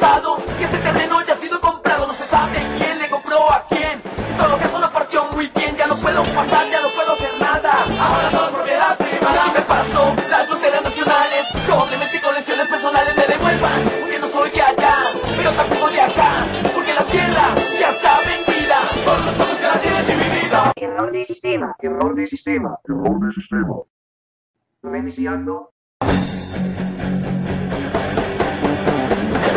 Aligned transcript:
Autorizado. 0.00 0.36
Que 0.58 0.64
este 0.64 0.78
terreno 0.78 1.20
ya 1.26 1.32
ha 1.34 1.36
sido 1.36 1.60
comprado. 1.60 2.06
No 2.06 2.12
se 2.12 2.24
sabe 2.24 2.58
quién 2.78 2.98
le 2.98 3.08
compró 3.08 3.52
a 3.52 3.64
quién. 3.68 4.00
En 4.30 4.36
todo 4.36 4.58
caso 4.58 4.78
nos 4.78 4.90
partió 4.90 5.24
muy 5.32 5.46
bien. 5.48 5.76
Ya 5.76 5.86
no 5.86 5.96
puedo 5.96 6.22
pasar, 6.22 6.70
ya 6.70 6.80
no 6.80 6.88
puedo 6.88 7.12
hacer 7.12 7.30
nada. 7.40 7.72
Ahora 8.00 8.30
todo 8.30 8.46
es 8.46 8.54
propiedad 8.54 8.96
privada. 8.96 9.44
Si 9.44 9.50
me 9.52 9.60
paso 9.62 10.14
las 10.30 10.46
fronteras 10.46 10.82
nacionales. 10.82 11.46
Probablemente 11.66 12.20
con 12.20 12.34
lesiones 12.34 12.68
personales 12.68 13.16
me 13.16 13.26
devuelvan. 13.26 13.80
Porque 14.00 14.18
no 14.18 14.26
soy 14.26 14.50
de 14.50 14.62
allá, 14.62 14.96
pero 15.36 15.52
tampoco 15.52 15.90
de 15.90 16.00
acá. 16.00 16.30
Porque 16.74 16.94
la 16.94 17.04
tierra 17.04 17.54
ya 17.78 17.90
está 17.90 18.20
vendida. 18.20 18.78
Por 19.04 19.18
los 19.24 19.34
pocos 19.34 19.60
que 19.60 19.66
la 19.66 19.80
tienen 19.80 20.06
dividida. 20.06 20.72
Error 20.76 21.12
de 21.12 21.24
sistema. 21.24 21.74
Error 21.78 22.14
de 22.14 22.26
sistema. 22.26 22.78
Error 22.84 23.20
de 23.20 23.32
sistema. 23.32 23.76
Reiniciando. 24.82 25.72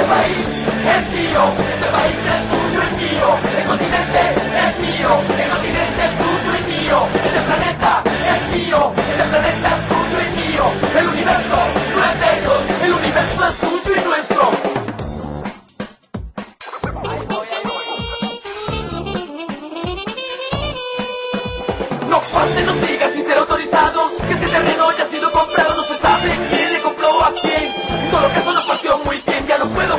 Este 0.03 0.15
país 0.15 0.37
es 0.85 1.15
mío, 1.15 1.39
este 1.71 1.87
país 1.87 2.52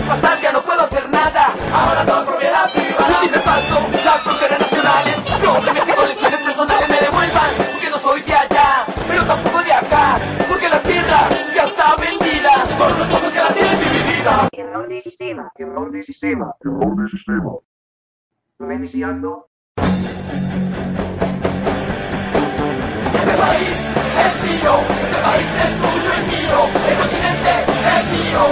pasar, 0.05 0.41
ya 0.41 0.53
no 0.53 0.63
puedo 0.63 0.83
hacer 0.83 1.09
nada. 1.11 1.53
Ahora 1.73 2.05
todo 2.07 2.21
es 2.23 2.29
propiedad 2.29 2.71
privada. 2.73 3.21
Si 3.21 3.31
me 3.31 3.39
paso 3.39 3.89
las 4.05 4.21
fronteras 4.23 4.61
nacionales, 4.61 5.17
probablemente 5.41 5.95
con 5.95 6.09
lesiones 6.09 6.41
personales 6.41 6.89
me 6.89 6.99
devuelvan, 7.01 7.51
porque 7.73 7.91
no 7.91 7.99
soy 7.99 8.21
de 8.23 8.35
allá, 8.35 8.87
pero 9.09 9.25
tampoco 9.25 9.63
de 9.63 9.73
acá, 9.73 10.19
porque 10.49 10.69
la 10.69 10.79
tierra 10.81 11.29
ya 11.55 11.65
está 11.65 11.97
vendida 11.97 12.53
por 12.79 12.99
los 12.99 13.09
pocos 13.09 13.33
que 13.33 13.39
la 13.41 13.49
tienen 13.49 13.81
dividida. 13.81 14.49
Error 14.53 14.89
de 14.89 15.01
sistema. 15.01 15.51
Error 15.57 15.91
de 15.91 16.03
sistema. 16.03 16.55
Error 16.61 16.97
de 16.97 17.09
sistema. 17.11 17.53
Reiniciando. 18.59 19.49
Este 23.15 23.35
país 23.37 23.69
es 24.25 24.35
mío, 24.45 24.75
este 25.05 25.19
país 25.23 25.49
es 25.65 25.73
tuyo 25.81 26.11
y 26.15 26.23
mío, 26.31 26.59
el 26.89 26.97
continente 26.99 27.53
es 27.95 28.05
mío, 28.13 28.43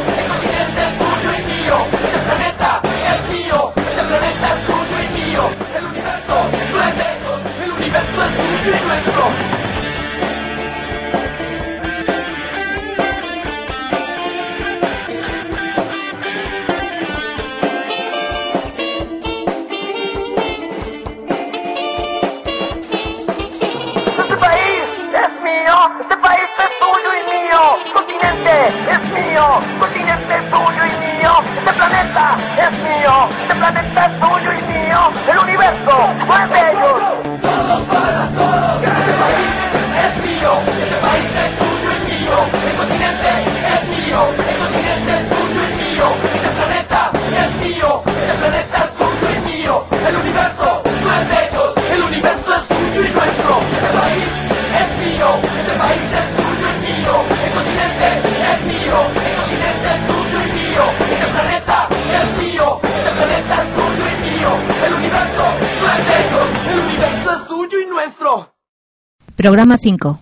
Programa 69.42 69.76
5. 69.76 70.20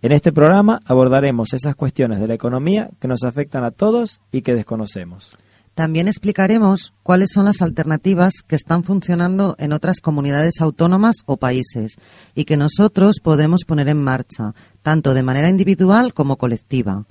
En 0.00 0.10
este 0.10 0.32
programa 0.32 0.80
abordaremos 0.86 1.52
esas 1.52 1.76
cuestiones 1.76 2.18
de 2.18 2.26
la 2.26 2.32
economía 2.32 2.88
que 2.98 3.06
nos 3.06 3.22
afectan 3.24 3.62
a 3.62 3.72
todos 3.72 4.22
y 4.32 4.40
que 4.40 4.54
desconocemos. 4.54 5.36
También 5.74 6.08
explicaremos 6.08 6.94
cuáles 7.02 7.28
son 7.30 7.44
las 7.44 7.60
alternativas 7.60 8.32
que 8.46 8.56
están 8.56 8.84
funcionando 8.84 9.54
en 9.58 9.74
otras 9.74 10.00
comunidades 10.00 10.62
autónomas 10.62 11.16
o 11.26 11.36
países 11.36 11.96
y 12.34 12.46
que 12.46 12.56
nosotros 12.56 13.16
podemos 13.22 13.64
poner 13.66 13.88
en 13.88 14.02
marcha, 14.02 14.54
tanto 14.80 15.12
de 15.12 15.22
manera 15.22 15.50
individual 15.50 16.14
como 16.14 16.38
colectiva. 16.38 17.04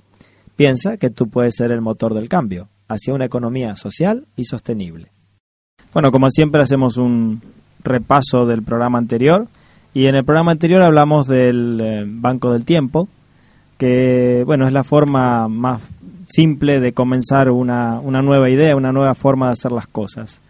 Piensa 0.56 0.96
que 0.96 1.08
tú 1.08 1.28
puedes 1.28 1.54
ser 1.54 1.70
el 1.70 1.80
motor 1.80 2.14
del 2.14 2.28
cambio 2.28 2.68
hacia 2.88 3.14
una 3.14 3.26
economía 3.26 3.76
social 3.76 4.26
y 4.34 4.42
sostenible. 4.42 5.12
Bueno, 5.92 6.10
como 6.10 6.30
siempre 6.30 6.62
hacemos 6.62 6.96
un 6.96 7.40
repaso 7.84 8.44
del 8.44 8.64
programa 8.64 8.98
anterior 8.98 9.46
y 9.98 10.06
en 10.06 10.14
el 10.14 10.24
programa 10.24 10.52
anterior 10.52 10.80
hablamos 10.82 11.26
del 11.26 11.80
eh, 11.82 12.04
Banco 12.06 12.52
del 12.52 12.64
Tiempo, 12.64 13.08
que 13.78 14.44
bueno, 14.46 14.68
es 14.68 14.72
la 14.72 14.84
forma 14.84 15.48
más 15.48 15.82
simple 16.28 16.78
de 16.78 16.92
comenzar 16.92 17.50
una, 17.50 17.98
una 17.98 18.22
nueva 18.22 18.48
idea, 18.48 18.76
una 18.76 18.92
nueva 18.92 19.16
forma 19.16 19.46
de 19.46 19.54
hacer 19.54 19.72
las 19.72 19.88
cosas. 19.88 20.40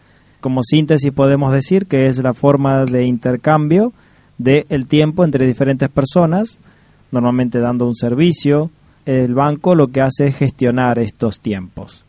Como 0.42 0.62
síntesis 0.62 1.12
podemos 1.12 1.50
decir 1.50 1.86
que 1.86 2.09
es 2.09 2.19
la 2.19 2.34
forma 2.34 2.84
de 2.84 3.06
intercambio 3.06 3.94
del 4.36 4.86
tiempo 4.86 5.25
entre 5.25 5.47
diferentes 5.47 5.88
personas, 5.88 6.60
normalmente 7.10 7.59
dando 7.59 7.86
un 7.86 7.94
servicio. 7.94 8.70
El 9.06 9.32
banco 9.32 9.75
lo 9.75 9.88
que 9.88 10.03
hace 10.03 10.26
es 10.26 10.36
gestionar 10.36 10.98
estos 10.98 11.41
tiempos. 11.41 12.04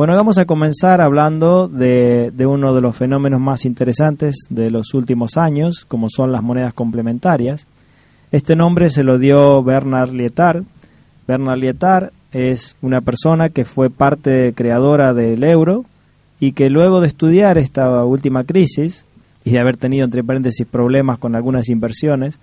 Bueno, 0.00 0.14
vamos 0.14 0.38
a 0.38 0.46
comenzar 0.46 1.02
hablando 1.02 1.68
de, 1.68 2.32
uno 2.46 2.74
de 2.74 2.80
los 2.80 2.96
fenómenos 2.96 3.38
más 3.38 3.66
interesantes 3.66 4.34
de 4.48 4.70
los 4.70 4.94
últimos 4.94 5.36
años, 5.36 5.84
como 5.86 6.08
son 6.08 6.32
las 6.32 6.42
monedas 6.42 6.72
complementarias. 6.72 7.66
Este 8.32 8.56
nombre 8.56 8.88
se 8.88 9.02
lo 9.02 9.18
dio 9.18 9.62
Bernard 9.62 10.12
Lietard. 10.12 10.62
Bernard 11.28 11.58
Lietard 11.58 12.12
es 12.32 12.78
una 12.80 13.02
persona 13.02 13.50
que 13.50 13.66
fue 13.66 13.90
parte 13.90 14.54
creadora 14.56 15.12
del 15.12 15.44
euro 15.44 15.84
y 16.38 16.52
que 16.52 16.70
luego 16.70 17.02
de 17.02 17.08
estudiar 17.08 17.58
esta 17.58 18.02
última 18.02 18.44
crisis 18.44 19.04
y 19.44 19.50
de 19.50 19.58
haber 19.58 19.76
tenido 19.76 20.06
entre 20.06 20.24
paréntesis 20.24 20.66
problemas 20.66 21.18
con 21.18 21.34
algunas 21.34 21.68
inversiones, 21.68 22.38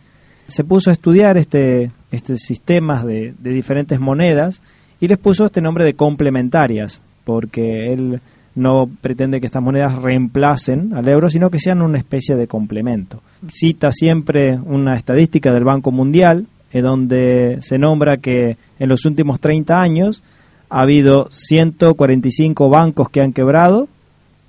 se 0.48 0.63
puso 0.63 0.92
a 0.92 0.94
estudiar 0.94 1.38
este, 1.38 1.89
este 2.12 2.38
sistemas 2.38 3.04
de, 3.04 3.33
de 3.39 3.50
diferentes 3.50 4.00
monedas 4.00 4.62
y 5.00 5.07
les 5.07 5.18
puso 5.18 5.48
este 5.48 5.62
nombre 5.62 5.86
de 5.86 5.95
complementarias, 5.95 7.01
porque 7.27 7.91
él 7.91 8.21
no 8.56 8.89
pretende 9.01 9.41
que 9.41 9.47
estas 9.47 9.62
monedas 9.62 10.01
reemplacen 10.01 10.94
al 10.94 11.09
euro, 11.09 11.29
sino 11.29 11.50
que 11.50 11.59
sean 11.59 11.81
una 11.81 11.97
especie 11.97 12.38
de 12.38 12.47
complemento. 12.47 13.21
Cita 13.51 13.91
siempre 13.91 14.57
una 14.63 14.95
estadística 14.95 15.51
del 15.51 15.65
Banco 15.65 15.91
Mundial, 15.91 16.47
en 16.71 16.83
donde 16.83 17.57
se 17.59 17.77
nombra 17.77 18.15
que 18.15 18.56
en 18.79 18.88
los 18.88 19.03
últimos 19.03 19.41
30 19.41 19.81
años 19.81 20.24
ha 20.69 20.79
habido 20.79 21.27
145 21.33 22.69
bancos 22.69 23.09
que 23.09 23.19
han 23.19 23.33
quebrado, 23.33 23.89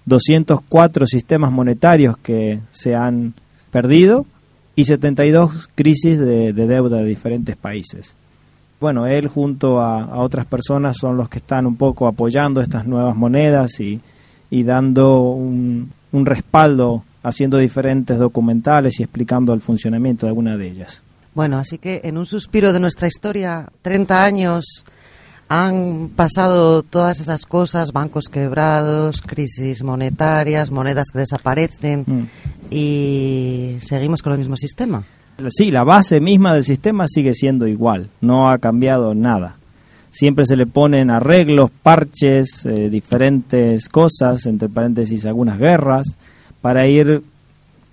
204 0.04 1.08
sistemas 1.08 1.50
monetarios 1.50 2.16
que 2.16 2.60
se 2.70 2.94
han 2.94 3.34
perdido 3.72 4.24
y 4.76 4.84
72 4.84 5.68
crisis 5.74 6.20
de 6.20 6.52
deuda 6.52 6.98
de 6.98 7.06
diferentes 7.06 7.56
países. 7.56 8.14
Bueno, 8.80 9.06
él 9.06 9.26
junto 9.28 9.80
a, 9.80 10.02
a 10.04 10.18
otras 10.20 10.46
personas 10.46 10.96
son 10.96 11.16
los 11.16 11.28
que 11.28 11.38
están 11.38 11.66
un 11.66 11.76
poco 11.76 12.06
apoyando 12.06 12.60
estas 12.60 12.86
nuevas 12.86 13.16
monedas 13.16 13.80
y, 13.80 14.00
y 14.50 14.62
dando 14.62 15.20
un, 15.30 15.92
un 16.12 16.26
respaldo, 16.26 17.02
haciendo 17.22 17.58
diferentes 17.58 18.18
documentales 18.18 19.00
y 19.00 19.02
explicando 19.02 19.52
el 19.52 19.60
funcionamiento 19.60 20.26
de 20.26 20.30
alguna 20.30 20.56
de 20.56 20.68
ellas. 20.68 21.02
Bueno, 21.34 21.58
así 21.58 21.78
que 21.78 22.00
en 22.04 22.16
un 22.18 22.24
suspiro 22.26 22.72
de 22.72 22.80
nuestra 22.80 23.08
historia, 23.08 23.66
30 23.82 24.24
años 24.24 24.84
han 25.48 26.10
pasado 26.14 26.82
todas 26.82 27.20
esas 27.20 27.46
cosas, 27.46 27.92
bancos 27.92 28.24
quebrados, 28.30 29.22
crisis 29.22 29.82
monetarias, 29.82 30.70
monedas 30.70 31.08
que 31.12 31.20
desaparecen 31.20 32.04
Mm. 32.06 32.22
y 32.70 33.76
seguimos 33.80 34.22
con 34.22 34.32
el 34.32 34.38
mismo 34.38 34.56
sistema. 34.56 35.02
Sí, 35.50 35.70
la 35.70 35.84
base 35.84 36.20
misma 36.20 36.52
del 36.52 36.64
sistema 36.64 37.06
sigue 37.06 37.32
siendo 37.32 37.68
igual, 37.68 38.10
no 38.20 38.50
ha 38.50 38.58
cambiado 38.58 39.14
nada. 39.14 39.56
Siempre 40.10 40.46
se 40.46 40.56
le 40.56 40.66
ponen 40.66 41.10
arreglos, 41.10 41.70
parches, 41.70 42.66
eh, 42.66 42.90
diferentes 42.90 43.88
cosas, 43.88 44.46
entre 44.46 44.68
paréntesis 44.68 45.24
algunas 45.26 45.58
guerras, 45.58 46.18
para 46.60 46.88
ir 46.88 47.22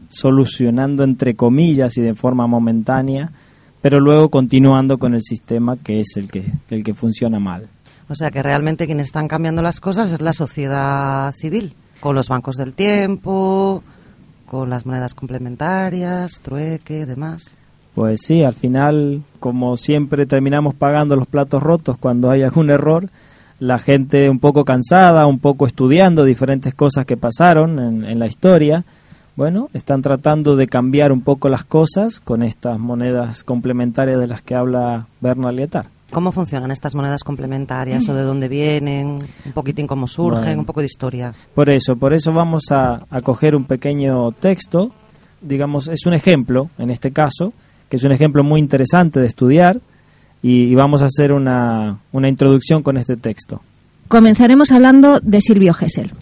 solucionando 0.10 1.04
entre 1.04 1.36
comillas 1.36 1.98
y 1.98 2.02
de 2.02 2.16
forma 2.16 2.48
momentánea, 2.48 3.32
pero 3.80 4.00
luego 4.00 4.30
continuando 4.30 4.98
con 4.98 5.14
el 5.14 5.22
sistema 5.22 5.78
que 5.78 6.00
es 6.00 6.18
el 6.18 6.28
que, 6.28 6.52
el 6.72 6.84
que 6.84 6.96
funciona 6.96 7.40
mal. 7.40 7.68
O 8.10 8.16
sea 8.16 8.32
que 8.32 8.42
realmente 8.42 8.88
quienes 8.88 9.08
están 9.08 9.28
cambiando 9.28 9.62
las 9.62 9.80
cosas 9.80 10.12
es 10.12 10.22
la 10.22 10.34
sociedad 10.34 11.32
civil, 11.40 11.74
con 12.00 12.16
los 12.16 12.28
bancos 12.28 12.56
del 12.56 12.74
tiempo, 12.74 13.84
con 14.46 14.70
las 14.70 14.86
monedas 14.86 15.14
complementarias, 15.14 16.40
trueque, 16.42 17.06
demás. 17.06 17.56
Pues 17.94 18.22
sí, 18.24 18.44
al 18.44 18.54
final, 18.54 19.24
como 19.40 19.78
siempre, 19.78 20.26
terminamos 20.26 20.74
pagando 20.74 21.16
los 21.16 21.28
platos 21.28 21.64
rotos 21.64 21.98
cuando 21.98 22.30
hay 22.30 22.44
algún 22.44 22.70
error. 22.70 23.10
La 23.60 23.80
gente 23.80 24.30
un 24.30 24.40
poco 24.40 24.66
cansada, 24.66 25.26
un 25.28 25.40
poco 25.40 25.66
estudiando 25.66 26.26
diferentes 26.26 26.74
cosas 26.74 27.06
que 27.06 27.16
pasaron 27.16 27.80
en, 27.80 28.04
en 28.04 28.20
la 28.20 28.28
historia. 28.28 28.84
Bueno, 29.38 29.70
están 29.74 30.02
tratando 30.02 30.56
de 30.56 30.68
cambiar 30.68 31.12
un 31.12 31.22
poco 31.22 31.50
las 31.50 31.64
cosas 31.64 32.20
con 32.20 32.44
estas 32.44 32.80
monedas 32.80 33.44
complementarias 33.44 34.20
de 34.20 34.28
las 34.28 34.42
que 34.42 34.56
habla 34.56 35.08
Bernal. 35.22 35.70
¿Cómo 36.16 36.32
funcionan 36.32 36.72
estas 36.72 36.96
monedas 36.96 37.26
complementarias 37.26 38.08
o 38.08 38.16
de 38.16 38.22
dónde 38.24 38.48
vienen? 38.48 39.20
Un 39.46 39.52
poquitín 39.54 39.86
cómo 39.86 40.08
surgen, 40.08 40.44
Bueno. 40.46 40.60
un 40.62 40.66
poco 40.66 40.80
de 40.80 40.86
historia. 40.86 41.34
Por 41.54 41.70
eso, 41.70 41.98
por 41.98 42.14
eso 42.14 42.32
vamos 42.32 42.72
a, 42.72 43.06
a 43.10 43.20
coger 43.20 43.54
un 43.54 43.66
pequeño 43.66 44.32
texto, 44.32 44.92
digamos, 45.42 45.90
es 45.90 46.06
un 46.06 46.14
ejemplo, 46.14 46.70
en 46.78 46.90
este 46.90 47.12
caso, 47.12 47.52
que 47.90 47.98
es 47.98 48.04
un 48.04 48.14
ejemplo 48.14 48.46
muy 48.46 48.62
interesante 48.62 49.20
de 49.20 49.28
estudiar, 49.28 49.82
y, 50.42 50.64
y 50.72 50.76
vamos 50.76 51.02
a 51.02 51.08
hacer 51.08 51.34
una, 51.34 52.00
una 52.14 52.30
introducción 52.30 52.82
con 52.82 52.96
este 52.96 53.18
texto. 53.18 53.62
Comenzaremos 54.08 54.72
hablando 54.72 55.20
de 55.20 55.42
Silvio 55.42 55.74
Gesell. 55.74 56.14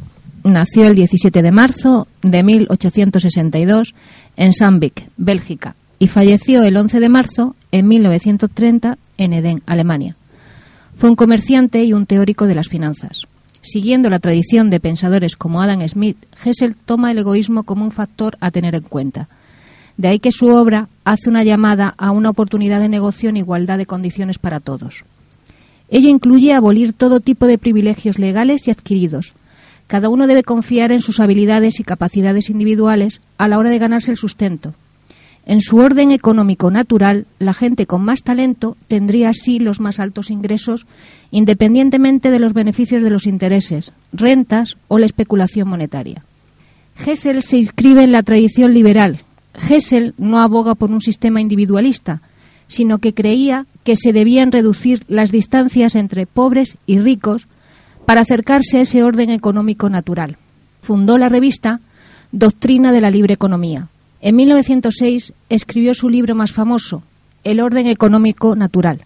Nació 0.43 0.87
el 0.87 0.95
17 0.95 1.43
de 1.43 1.51
marzo 1.51 2.07
de 2.23 2.41
1862 2.41 3.93
en 4.37 4.53
Sandvik, 4.53 5.07
Bélgica, 5.17 5.75
y 5.99 6.07
falleció 6.07 6.63
el 6.63 6.77
11 6.77 6.99
de 6.99 7.09
marzo 7.09 7.55
en 7.71 7.87
1930 7.87 8.97
en 9.17 9.33
Edén, 9.33 9.61
Alemania. 9.65 10.15
Fue 10.95 11.09
un 11.09 11.15
comerciante 11.15 11.83
y 11.83 11.93
un 11.93 12.05
teórico 12.05 12.47
de 12.47 12.55
las 12.55 12.67
finanzas. 12.67 13.27
Siguiendo 13.61 14.09
la 14.09 14.19
tradición 14.19 14.69
de 14.69 14.79
pensadores 14.79 15.35
como 15.35 15.61
Adam 15.61 15.87
Smith, 15.87 16.17
Gesell 16.35 16.75
toma 16.75 17.11
el 17.11 17.19
egoísmo 17.19 17.63
como 17.63 17.85
un 17.85 17.91
factor 17.91 18.37
a 18.41 18.51
tener 18.51 18.75
en 18.75 18.83
cuenta. 18.83 19.29
De 19.95 20.09
ahí 20.09 20.19
que 20.19 20.31
su 20.31 20.47
obra 20.47 20.89
hace 21.05 21.29
una 21.29 21.43
llamada 21.43 21.93
a 21.97 22.11
una 22.11 22.29
oportunidad 22.29 22.79
de 22.79 22.89
negocio 22.89 23.29
en 23.29 23.37
igualdad 23.37 23.77
de 23.77 23.85
condiciones 23.85 24.37
para 24.37 24.59
todos. 24.59 25.05
Ello 25.89 26.09
incluye 26.09 26.53
abolir 26.53 26.93
todo 26.93 27.19
tipo 27.19 27.45
de 27.45 27.57
privilegios 27.57 28.19
legales 28.19 28.67
y 28.67 28.71
adquiridos. 28.71 29.33
Cada 29.87 30.09
uno 30.09 30.27
debe 30.27 30.43
confiar 30.43 30.91
en 30.91 31.01
sus 31.01 31.19
habilidades 31.19 31.79
y 31.79 31.83
capacidades 31.83 32.49
individuales 32.49 33.21
a 33.37 33.47
la 33.47 33.59
hora 33.59 33.69
de 33.69 33.79
ganarse 33.79 34.11
el 34.11 34.17
sustento. 34.17 34.73
En 35.45 35.59
su 35.59 35.77
orden 35.77 36.11
económico 36.11 36.71
natural, 36.71 37.25
la 37.37 37.53
gente 37.53 37.85
con 37.85 38.03
más 38.03 38.23
talento 38.23 38.77
tendría 38.87 39.29
así 39.29 39.59
los 39.59 39.81
más 39.81 39.99
altos 39.99 40.31
ingresos, 40.31 40.85
independientemente 41.31 42.31
de 42.31 42.39
los 42.39 42.53
beneficios 42.53 43.03
de 43.03 43.09
los 43.09 43.27
intereses, 43.27 43.91
rentas 44.13 44.77
o 44.87 44.99
la 44.99 45.05
especulación 45.05 45.67
monetaria. 45.67 46.23
Hessel 47.05 47.41
se 47.41 47.57
inscribe 47.57 48.03
en 48.03 48.13
la 48.13 48.23
tradición 48.23 48.73
liberal. 48.73 49.19
Hessel 49.69 50.13
no 50.17 50.39
aboga 50.39 50.75
por 50.75 50.91
un 50.91 51.01
sistema 51.01 51.41
individualista, 51.41 52.21
sino 52.67 52.99
que 52.99 53.13
creía 53.13 53.65
que 53.83 53.95
se 53.97 54.13
debían 54.13 54.51
reducir 54.51 55.03
las 55.09 55.31
distancias 55.31 55.95
entre 55.95 56.25
pobres 56.25 56.77
y 56.85 56.99
ricos 56.99 57.47
para 58.05 58.21
acercarse 58.21 58.77
a 58.77 58.81
ese 58.81 59.03
orden 59.03 59.29
económico 59.29 59.89
natural. 59.89 60.37
Fundó 60.81 61.17
la 61.17 61.29
revista 61.29 61.81
Doctrina 62.31 62.91
de 62.91 63.01
la 63.01 63.11
Libre 63.11 63.33
Economía. 63.33 63.89
En 64.25 64.37
1906 64.37 65.33
escribió 65.49 65.93
su 65.93 66.07
libro 66.09 66.33
más 66.33 66.53
famoso, 66.53 67.03
El 67.43 67.59
orden 67.59 67.87
económico 67.87 68.55
natural. 68.55 69.01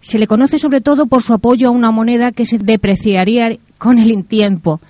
Se 0.00 0.18
le 0.18 0.26
conoce 0.26 0.58
sobre 0.58 0.80
todo 0.80 1.06
por 1.06 1.22
su 1.22 1.32
apoyo 1.34 1.68
a 1.68 1.70
una 1.70 1.92
moneda 1.92 2.32
que 2.32 2.44
se 2.44 2.58
depreciaría 2.58 3.56
con 3.78 4.00
el 4.00 4.24
tiempo, 4.24 4.80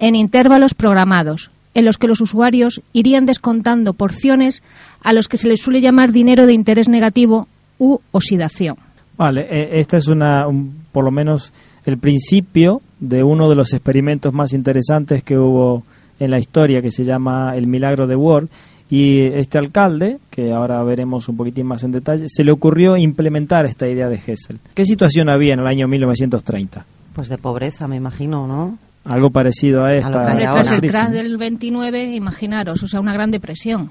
en 0.00 0.16
intervalos 0.16 0.74
programados, 0.74 1.52
en 1.74 1.84
los 1.84 1.96
que 1.96 2.08
los 2.08 2.20
usuarios 2.20 2.82
irían 2.92 3.24
descontando 3.24 3.92
porciones 3.94 4.64
a 5.00 5.12
los 5.12 5.28
que 5.28 5.38
se 5.38 5.48
les 5.48 5.60
suele 5.62 5.80
llamar 5.80 6.10
dinero 6.10 6.46
de 6.46 6.52
interés 6.52 6.88
negativo 6.88 7.46
u 7.78 7.98
oxidación. 8.10 8.76
Vale, 9.16 9.78
esta 9.78 9.96
es 9.96 10.08
una, 10.08 10.48
un- 10.48 10.74
por 10.90 11.04
lo 11.04 11.12
menos 11.12 11.52
el 11.86 11.98
principio 11.98 12.82
de 12.98 13.22
uno 13.22 13.48
de 13.48 13.54
los 13.54 13.72
experimentos 13.74 14.32
más 14.32 14.52
interesantes 14.52 15.22
que 15.22 15.38
hubo 15.38 15.84
en 16.18 16.30
la 16.32 16.40
historia, 16.40 16.82
que 16.82 16.90
se 16.90 17.04
llama 17.04 17.56
el 17.56 17.66
milagro 17.68 18.06
de 18.08 18.16
Ward. 18.16 18.48
Y 18.94 19.20
este 19.20 19.56
alcalde, 19.56 20.18
que 20.28 20.52
ahora 20.52 20.82
veremos 20.82 21.26
un 21.30 21.38
poquitín 21.38 21.64
más 21.66 21.82
en 21.82 21.92
detalle, 21.92 22.26
se 22.28 22.44
le 22.44 22.52
ocurrió 22.52 22.98
implementar 22.98 23.64
esta 23.64 23.88
idea 23.88 24.10
de 24.10 24.16
Hessel. 24.16 24.58
¿Qué 24.74 24.84
situación 24.84 25.30
había 25.30 25.54
en 25.54 25.60
el 25.60 25.66
año 25.66 25.88
1930? 25.88 26.84
Pues 27.14 27.30
de 27.30 27.38
pobreza, 27.38 27.88
me 27.88 27.96
imagino, 27.96 28.46
¿no? 28.46 28.76
Algo 29.06 29.30
parecido 29.30 29.82
a 29.82 29.88
A 29.88 29.94
esta, 29.94 30.10
lo 30.10 30.12
que 30.16 30.20
hay 30.20 30.30
Hombre, 30.32 30.46
ahora. 30.46 30.80
tras 30.90 31.08
el 31.08 31.12
del 31.14 31.38
29, 31.38 32.14
imaginaros, 32.14 32.82
o 32.82 32.86
sea, 32.86 33.00
una 33.00 33.14
gran 33.14 33.30
depresión. 33.30 33.90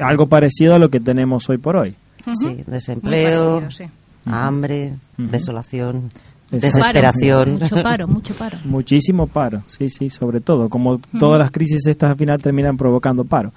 Algo 0.00 0.26
parecido 0.26 0.74
a 0.74 0.80
lo 0.80 0.90
que 0.90 0.98
tenemos 0.98 1.48
hoy 1.48 1.58
por 1.58 1.76
hoy. 1.76 1.94
Sí, 2.26 2.62
desempleo, 2.66 3.60
parecido, 3.60 3.70
sí. 3.86 3.92
hambre, 4.26 4.94
Ujú. 5.20 5.28
desolación, 5.28 6.10
Exacto. 6.50 6.66
desesperación. 6.66 7.58
Paro, 7.60 7.68
mucho 7.68 7.82
paro, 7.82 8.08
mucho 8.08 8.34
paro. 8.34 8.58
Muchísimo 8.64 9.26
paro, 9.28 9.62
sí, 9.68 9.88
sí, 9.88 10.10
sobre 10.10 10.40
todo. 10.40 10.68
Como 10.68 10.98
todas 10.98 11.38
las 11.38 11.52
crisis 11.52 11.86
estas 11.86 12.10
al 12.10 12.16
final 12.16 12.42
terminan 12.42 12.76
provocando 12.76 13.24
paro. 13.24 13.52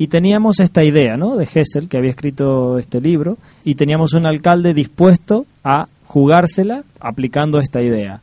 Y 0.00 0.06
teníamos 0.06 0.60
esta 0.60 0.82
idea, 0.82 1.18
¿no? 1.18 1.36
De 1.36 1.44
Hessel, 1.44 1.86
que 1.86 1.98
había 1.98 2.08
escrito 2.08 2.78
este 2.78 3.02
libro, 3.02 3.36
y 3.64 3.74
teníamos 3.74 4.14
un 4.14 4.24
alcalde 4.24 4.72
dispuesto 4.72 5.44
a 5.62 5.88
jugársela 6.06 6.84
aplicando 7.00 7.60
esta 7.60 7.82
idea. 7.82 8.22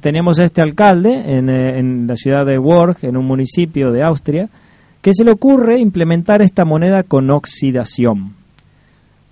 Teníamos 0.00 0.40
a 0.40 0.44
este 0.46 0.62
alcalde 0.62 1.38
en, 1.38 1.48
eh, 1.48 1.78
en 1.78 2.08
la 2.08 2.16
ciudad 2.16 2.44
de 2.44 2.58
Worg, 2.58 2.96
en 3.02 3.16
un 3.16 3.24
municipio 3.24 3.92
de 3.92 4.02
Austria, 4.02 4.48
que 5.00 5.14
se 5.14 5.22
le 5.22 5.30
ocurre 5.30 5.78
implementar 5.78 6.42
esta 6.42 6.64
moneda 6.64 7.04
con 7.04 7.30
oxidación. 7.30 8.34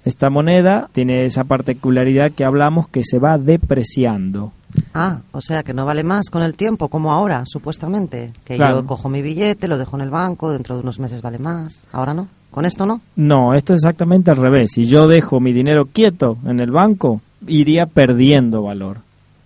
Esta 0.05 0.31
moneda 0.31 0.91
tiene 0.93 1.25
esa 1.25 1.43
particularidad 1.43 2.31
que 2.31 2.45
hablamos 2.45 2.87
que 2.87 3.03
se 3.03 3.19
va 3.19 3.37
depreciando. 3.37 4.53
Ah, 4.95 5.21
o 5.33 5.41
sea 5.41 5.63
que 5.63 5.73
no 5.75 5.85
vale 5.87 6.03
más 6.05 6.31
con 6.31 6.43
el 6.43 6.55
tiempo, 6.55 6.89
como 6.89 7.13
ahora, 7.13 7.45
supuestamente. 7.47 8.33
Que 8.45 8.57
Claro. 8.57 8.81
yo 8.81 8.87
cojo 8.87 9.09
mi 9.09 9.23
billete, 9.23 9.69
lo 9.69 9.79
dejo 9.79 9.97
en 9.97 10.03
el 10.03 10.11
banco, 10.11 10.51
dentro 10.53 10.75
de 10.77 10.83
unos 10.83 10.99
meses 10.99 11.23
vale 11.23 11.39
más. 11.39 11.85
Ahora 11.93 12.15
no. 12.15 12.29
¿Con 12.51 12.65
esto 12.65 12.85
no? 12.87 13.01
No, 13.17 13.55
esto 13.55 13.75
es 13.75 13.79
exactamente 13.83 14.31
al 14.31 14.37
revés. 14.37 14.73
Si 14.73 14.85
yo 14.85 15.07
dejo 15.07 15.39
mi 15.41 15.53
dinero 15.53 15.87
quieto 15.93 16.37
en 16.45 16.59
el 16.61 16.71
banco, 16.73 17.21
iría 17.47 17.87
perdiendo 17.87 18.63
valor. 18.63 18.99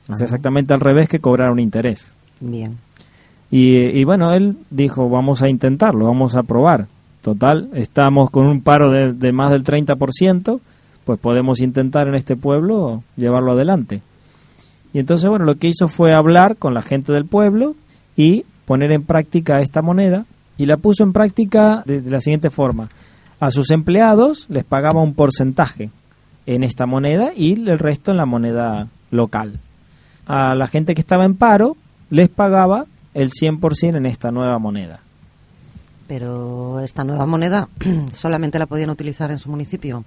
Es 0.09 0.17
Ajá. 0.17 0.25
exactamente 0.25 0.73
al 0.75 0.81
revés 0.81 1.09
que 1.09 1.21
cobrar 1.21 1.51
un 1.51 1.61
interés. 1.61 2.15
Bien. 2.41 2.77
Y, 3.51 3.77
y 3.77 4.05
bueno, 4.05 4.33
él 4.33 4.57
dijo, 4.71 5.09
vamos 5.11 5.43
a 5.43 5.49
intentarlo, 5.49 6.07
vamos 6.07 6.35
a 6.35 6.43
probar. 6.43 6.87
Total, 7.23 7.69
estamos 7.75 8.31
con 8.31 8.47
un 8.47 8.61
paro 8.63 8.91
de, 8.91 9.13
de 9.13 9.33
más 9.33 9.51
del 9.51 9.65
30%, 9.65 10.61
pues 11.05 11.19
podemos 11.19 11.61
intentar 11.61 12.09
en 12.09 12.15
este 12.15 12.37
pueblo 12.37 13.03
llevarlo 13.17 13.53
adelante. 13.53 14.03
Y 14.95 15.01
entonces, 15.01 15.29
bueno, 15.29 15.45
lo 15.45 15.57
que 15.57 15.69
hizo 15.69 15.89
fue 15.89 16.15
hablar 16.15 16.57
con 16.57 16.73
la 16.73 16.81
gente 16.81 17.13
del 17.13 17.27
pueblo 17.27 17.77
y 18.17 18.47
poner 18.65 18.93
en 18.93 19.03
práctica 19.03 19.61
esta 19.61 19.83
moneda 19.83 20.25
y 20.57 20.65
la 20.65 20.79
puso 20.79 21.03
en 21.03 21.13
práctica 21.13 21.83
de, 21.85 22.01
de 22.01 22.11
la 22.11 22.23
siguiente 22.23 22.49
forma. 22.49 22.89
A 23.41 23.51
sus 23.51 23.71
empleados 23.71 24.47
les 24.49 24.65
pagaba 24.65 25.03
un 25.03 25.13
porcentaje 25.13 25.91
en 26.47 26.63
esta 26.63 26.87
moneda 26.87 27.33
y 27.37 27.53
el 27.53 27.79
resto 27.79 28.11
en 28.13 28.17
la 28.17 28.25
moneda 28.25 28.89
local. 29.11 29.59
A 30.27 30.55
la 30.55 30.67
gente 30.69 30.95
que 30.95 31.01
estaba 31.01 31.25
en 31.25 31.35
paro 31.35 31.77
les 32.11 32.29
pagaba 32.29 32.87
el 33.15 33.31
100% 33.31 33.97
en 33.97 34.07
esta 34.07 34.31
nueva 34.31 34.59
moneda. 34.59 35.01
Pero 36.07 36.81
esta 36.81 37.05
nueva 37.05 37.27
moneda 37.27 37.69
solamente 38.13 38.59
la 38.59 38.67
podían 38.67 38.91
utilizar 38.91 39.31
en 39.31 39.39
su 39.39 39.49
municipio. 39.49 40.05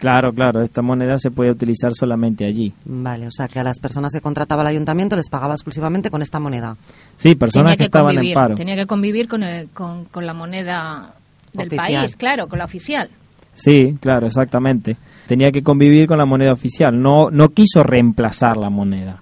Claro, 0.00 0.32
claro, 0.32 0.62
esta 0.62 0.80
moneda 0.82 1.18
se 1.18 1.30
puede 1.30 1.50
utilizar 1.50 1.92
solamente 1.94 2.46
allí. 2.46 2.72
Vale, 2.86 3.26
o 3.26 3.30
sea 3.30 3.46
que 3.48 3.58
a 3.60 3.62
las 3.62 3.78
personas 3.78 4.12
que 4.12 4.20
contrataba 4.22 4.62
el 4.62 4.68
ayuntamiento 4.68 5.14
les 5.14 5.28
pagaba 5.28 5.54
exclusivamente 5.54 6.10
con 6.10 6.22
esta 6.22 6.40
moneda. 6.40 6.76
Sí, 7.16 7.34
personas 7.34 7.72
tenía 7.72 7.76
que, 7.76 7.84
estaban 7.84 8.14
convivir, 8.14 8.32
en 8.32 8.34
paro. 8.34 8.54
Tenía 8.54 8.76
que 8.76 8.86
convivir 8.86 9.28
con, 9.28 9.42
el- 9.42 9.68
con, 9.68 10.06
con 10.06 10.24
la 10.26 10.32
moneda 10.32 11.14
del 11.52 11.66
Oficial. 11.68 11.86
país, 12.02 12.16
claro, 12.16 12.48
con 12.48 12.58
la 12.58 12.64
oficial. 12.64 13.10
Sí, 13.52 13.98
claro, 14.00 14.26
exactamente. 14.26 14.96
Tenía 15.26 15.52
que 15.52 15.62
convivir 15.62 16.06
con 16.08 16.16
la 16.18 16.24
moneda 16.24 16.52
oficial. 16.54 17.00
No, 17.00 17.30
no 17.30 17.50
quiso 17.50 17.82
reemplazar 17.82 18.56
la 18.56 18.70
moneda. 18.70 19.20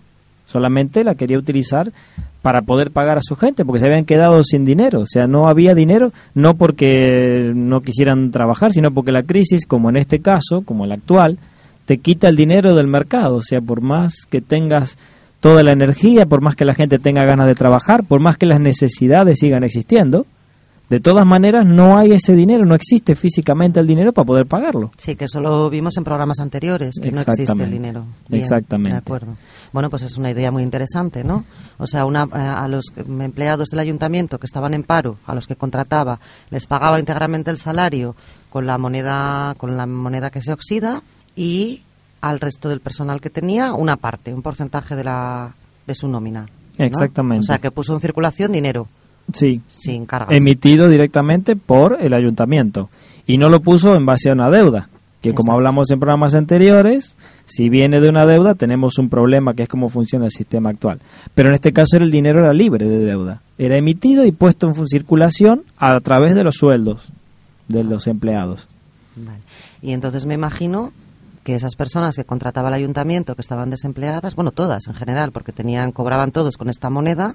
Solamente 0.49 1.05
la 1.05 1.15
quería 1.15 1.37
utilizar 1.37 1.93
para 2.41 2.63
poder 2.63 2.91
pagar 2.91 3.19
a 3.19 3.23
su 3.23 3.37
gente, 3.37 3.67
porque 3.67 3.81
se 3.81 3.87
habían 3.87 4.07
quedado 4.07 4.43
sin 4.45 4.65
dinero. 4.65 5.01
O 5.01 5.07
sea, 5.07 5.27
no 5.27 5.47
había 5.47 5.75
dinero, 5.75 6.11
no 6.33 6.55
porque 6.55 7.53
no 7.55 7.83
quisieran 7.83 8.31
trabajar, 8.31 8.73
sino 8.73 8.91
porque 8.91 9.13
la 9.13 9.25
crisis, 9.25 9.67
como 9.67 9.91
en 9.91 9.99
este 9.99 10.21
caso, 10.21 10.63
como 10.65 10.87
la 10.87 10.95
actual, 10.95 11.39
te 11.85 11.99
quita 11.99 12.29
el 12.29 12.37
dinero 12.37 12.75
del 12.75 12.87
mercado. 12.87 13.37
O 13.37 13.43
sea, 13.43 13.61
por 13.61 13.83
más 13.83 14.25
que 14.31 14.41
tengas 14.41 14.97
toda 15.41 15.63
la 15.63 15.73
energía, 15.73 16.25
por 16.25 16.41
más 16.41 16.57
que 16.57 16.65
la 16.65 16.75
gente 16.75 16.99
tenga 16.99 17.27
ganas 17.27 17.47
de 17.47 17.55
trabajar, 17.55 18.05
por 18.05 18.21
más 18.21 18.39
que 18.39 18.47
las 18.47 18.59
necesidades 18.59 19.41
sigan 19.41 19.65
existiendo, 19.65 20.25
de 20.89 21.01
todas 21.01 21.27
maneras 21.27 21.67
no 21.67 21.99
hay 21.99 22.13
ese 22.13 22.35
dinero, 22.35 22.65
no 22.65 22.75
existe 22.75 23.15
físicamente 23.15 23.79
el 23.79 23.87
dinero 23.87 24.13
para 24.13 24.25
poder 24.25 24.47
pagarlo. 24.47 24.91
Sí, 24.97 25.17
que 25.17 25.27
eso 25.27 25.41
lo 25.41 25.69
vimos 25.69 25.99
en 25.99 26.05
programas 26.05 26.39
anteriores, 26.41 26.95
que 27.03 27.13
no 27.13 27.21
existe 27.21 27.63
el 27.63 27.71
dinero. 27.71 28.07
Bien, 28.29 28.43
Exactamente. 28.43 28.97
De 28.97 28.99
acuerdo. 28.99 29.37
Bueno, 29.73 29.91
pues 29.91 30.03
es 30.03 30.17
una 30.17 30.31
idea 30.31 30.51
muy 30.51 30.63
interesante, 30.63 31.25
¿no? 31.25 31.45
O 31.79 31.87
sea, 31.87 32.05
una, 32.05 32.25
eh, 32.25 32.39
a 32.39 32.67
los 32.69 32.85
empleados 32.97 33.69
del 33.69 33.81
ayuntamiento 33.81 34.39
que 34.39 34.47
estaban 34.47 34.75
en 34.75 34.83
paro, 34.83 35.17
a 35.27 35.35
los 35.35 35.47
que 35.47 35.57
contrataba, 35.57 36.21
les 36.51 36.67
pagaba 36.67 36.99
íntegramente 36.99 37.51
el 37.51 37.59
salario 37.59 38.17
con 38.51 38.67
la 38.67 38.79
moneda, 38.79 39.55
con 39.59 39.77
la 39.77 39.87
moneda 39.87 40.31
que 40.31 40.41
se 40.41 40.53
oxida 40.53 41.03
y 41.37 41.83
al 42.21 42.41
resto 42.41 42.69
del 42.69 42.81
personal 42.81 43.21
que 43.21 43.31
tenía 43.31 43.73
una 43.75 43.97
parte, 43.97 44.35
un 44.35 44.43
porcentaje 44.43 44.97
de 44.97 45.05
la 45.05 45.55
de 45.87 45.95
su 45.95 46.09
nómina. 46.09 46.47
¿no? 46.79 46.85
Exactamente. 46.85 47.45
O 47.45 47.47
sea, 47.47 47.59
que 47.59 47.71
puso 47.71 47.95
en 47.95 48.01
circulación 48.01 48.53
dinero 48.53 48.89
Sí, 49.33 49.61
sin 49.69 50.07
cargas. 50.07 50.31
emitido 50.37 50.89
directamente 50.89 51.55
por 51.57 51.99
el 52.01 52.15
ayuntamiento. 52.15 52.89
Y 53.27 53.37
no 53.39 53.51
lo 53.51 53.61
puso 53.61 53.95
en 53.95 54.07
base 54.07 54.31
a 54.31 54.33
una 54.33 54.49
deuda, 54.51 54.89
que 55.21 55.35
como 55.35 55.53
hablamos 55.53 55.91
en 55.91 56.01
programas 56.01 56.35
anteriores, 56.35 57.17
si 57.49 57.69
viene 57.69 58.01
de 58.01 58.09
una 58.09 58.27
deuda 58.27 58.55
tenemos 58.55 58.99
un 58.99 59.09
problema 59.09 59.55
que 59.55 59.65
es 59.65 59.69
cómo 59.69 59.89
funciona 59.89 60.27
el 60.27 60.31
sistema 60.31 60.71
actual. 60.71 61.01
Pero 61.35 61.49
en 61.49 61.55
este 61.57 61.73
caso 61.73 61.97
era 61.97 62.05
el 62.05 62.11
dinero 62.11 62.39
era 62.41 62.53
libre 62.53 62.87
de 62.87 62.99
deuda. 62.99 63.43
Era 63.59 63.77
emitido 63.77 64.25
y 64.25 64.33
puesto 64.33 64.69
en 64.69 64.87
circulación 64.87 65.65
a 65.79 65.99
través 66.01 66.35
de 66.35 66.45
los 66.45 66.55
sueldos 66.57 67.09
de 67.67 67.83
los 67.85 68.07
empleados. 68.07 68.69
Vale. 69.17 69.41
Y 69.83 69.93
entonces 69.93 70.27
me 70.27 70.35
imagino 70.35 70.93
que 71.45 71.55
esas 71.55 71.75
personas 71.77 72.15
que 72.17 72.25
contrataba 72.25 72.69
el 72.69 72.75
ayuntamiento, 72.75 73.35
que 73.35 73.41
estaban 73.43 73.71
desempleadas, 73.71 74.35
bueno, 74.35 74.51
todas 74.53 74.87
en 74.87 74.95
general, 74.95 75.33
porque 75.33 75.51
tenían, 75.53 75.93
cobraban 75.93 76.31
todos 76.31 76.57
con 76.59 76.69
esta 76.69 76.91
moneda, 76.91 77.35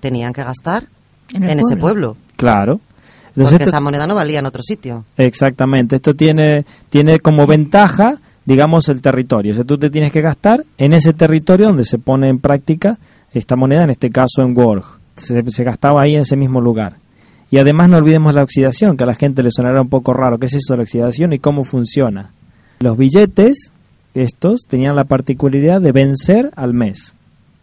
tenían 0.00 0.32
que 0.32 0.42
gastar 0.44 0.84
En 1.32 1.44
ese 1.44 1.76
pueblo. 1.76 1.80
pueblo. 1.80 2.16
Claro. 2.36 2.80
Entonces 3.28 3.52
Porque 3.52 3.64
esto- 3.64 3.70
esa 3.70 3.80
moneda 3.80 4.06
no 4.06 4.14
valía 4.14 4.40
en 4.40 4.46
otro 4.46 4.62
sitio. 4.62 5.04
Exactamente, 5.16 5.96
esto 5.96 6.14
tiene, 6.14 6.66
tiene 6.90 7.18
como 7.20 7.46
ventaja, 7.46 8.16
digamos, 8.44 8.88
el 8.88 9.00
territorio. 9.02 9.52
O 9.52 9.54
sea, 9.54 9.64
tú 9.64 9.78
te 9.78 9.90
tienes 9.90 10.12
que 10.12 10.20
gastar 10.20 10.64
en 10.78 10.92
ese 10.92 11.12
territorio 11.12 11.66
donde 11.66 11.84
se 11.84 11.98
pone 11.98 12.28
en 12.28 12.38
práctica 12.38 12.98
esta 13.32 13.56
moneda, 13.56 13.84
en 13.84 13.90
este 13.90 14.10
caso 14.10 14.42
en 14.42 14.56
Worg. 14.56 14.84
Se, 15.16 15.42
se 15.50 15.64
gastaba 15.64 16.02
ahí 16.02 16.14
en 16.14 16.22
ese 16.22 16.36
mismo 16.36 16.60
lugar. 16.60 16.96
Y 17.50 17.58
además 17.58 17.90
no 17.90 17.98
olvidemos 17.98 18.34
la 18.34 18.42
oxidación, 18.42 18.96
que 18.96 19.04
a 19.04 19.06
la 19.06 19.14
gente 19.14 19.42
le 19.42 19.50
sonará 19.50 19.80
un 19.82 19.88
poco 19.90 20.14
raro. 20.14 20.38
¿Qué 20.38 20.46
es 20.46 20.54
eso 20.54 20.72
de 20.72 20.78
la 20.78 20.82
oxidación 20.84 21.32
y 21.34 21.38
cómo 21.38 21.64
funciona? 21.64 22.30
Los 22.80 22.96
billetes, 22.96 23.70
estos, 24.14 24.62
tenían 24.66 24.96
la 24.96 25.04
particularidad 25.04 25.80
de 25.80 25.92
vencer 25.92 26.50
al 26.56 26.72
mes. 26.74 27.14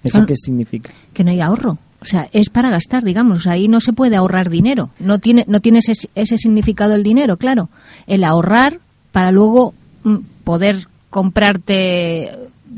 ¿Eso 0.03 0.19
Ah. 0.21 0.25
qué 0.27 0.35
significa? 0.35 0.91
Que 1.13 1.23
no 1.23 1.31
hay 1.31 1.41
ahorro. 1.41 1.77
O 2.01 2.05
sea, 2.05 2.27
es 2.31 2.49
para 2.49 2.69
gastar, 2.69 3.03
digamos. 3.03 3.45
Ahí 3.47 3.67
no 3.67 3.81
se 3.81 3.91
puede 3.91 4.15
ahorrar 4.15 4.49
dinero. 4.49 4.89
No 4.99 5.19
tiene, 5.19 5.43
no 5.47 5.59
tiene 5.59 5.79
ese, 5.79 5.93
ese 6.15 6.37
significado 6.37 6.95
el 6.95 7.03
dinero, 7.03 7.35
claro. 7.37 7.69
El 8.07 8.23
ahorrar 8.23 8.79
para 9.11 9.31
luego 9.31 9.73
mm, 10.03 10.15
poder 10.49 10.87
comprarte, 11.11 12.29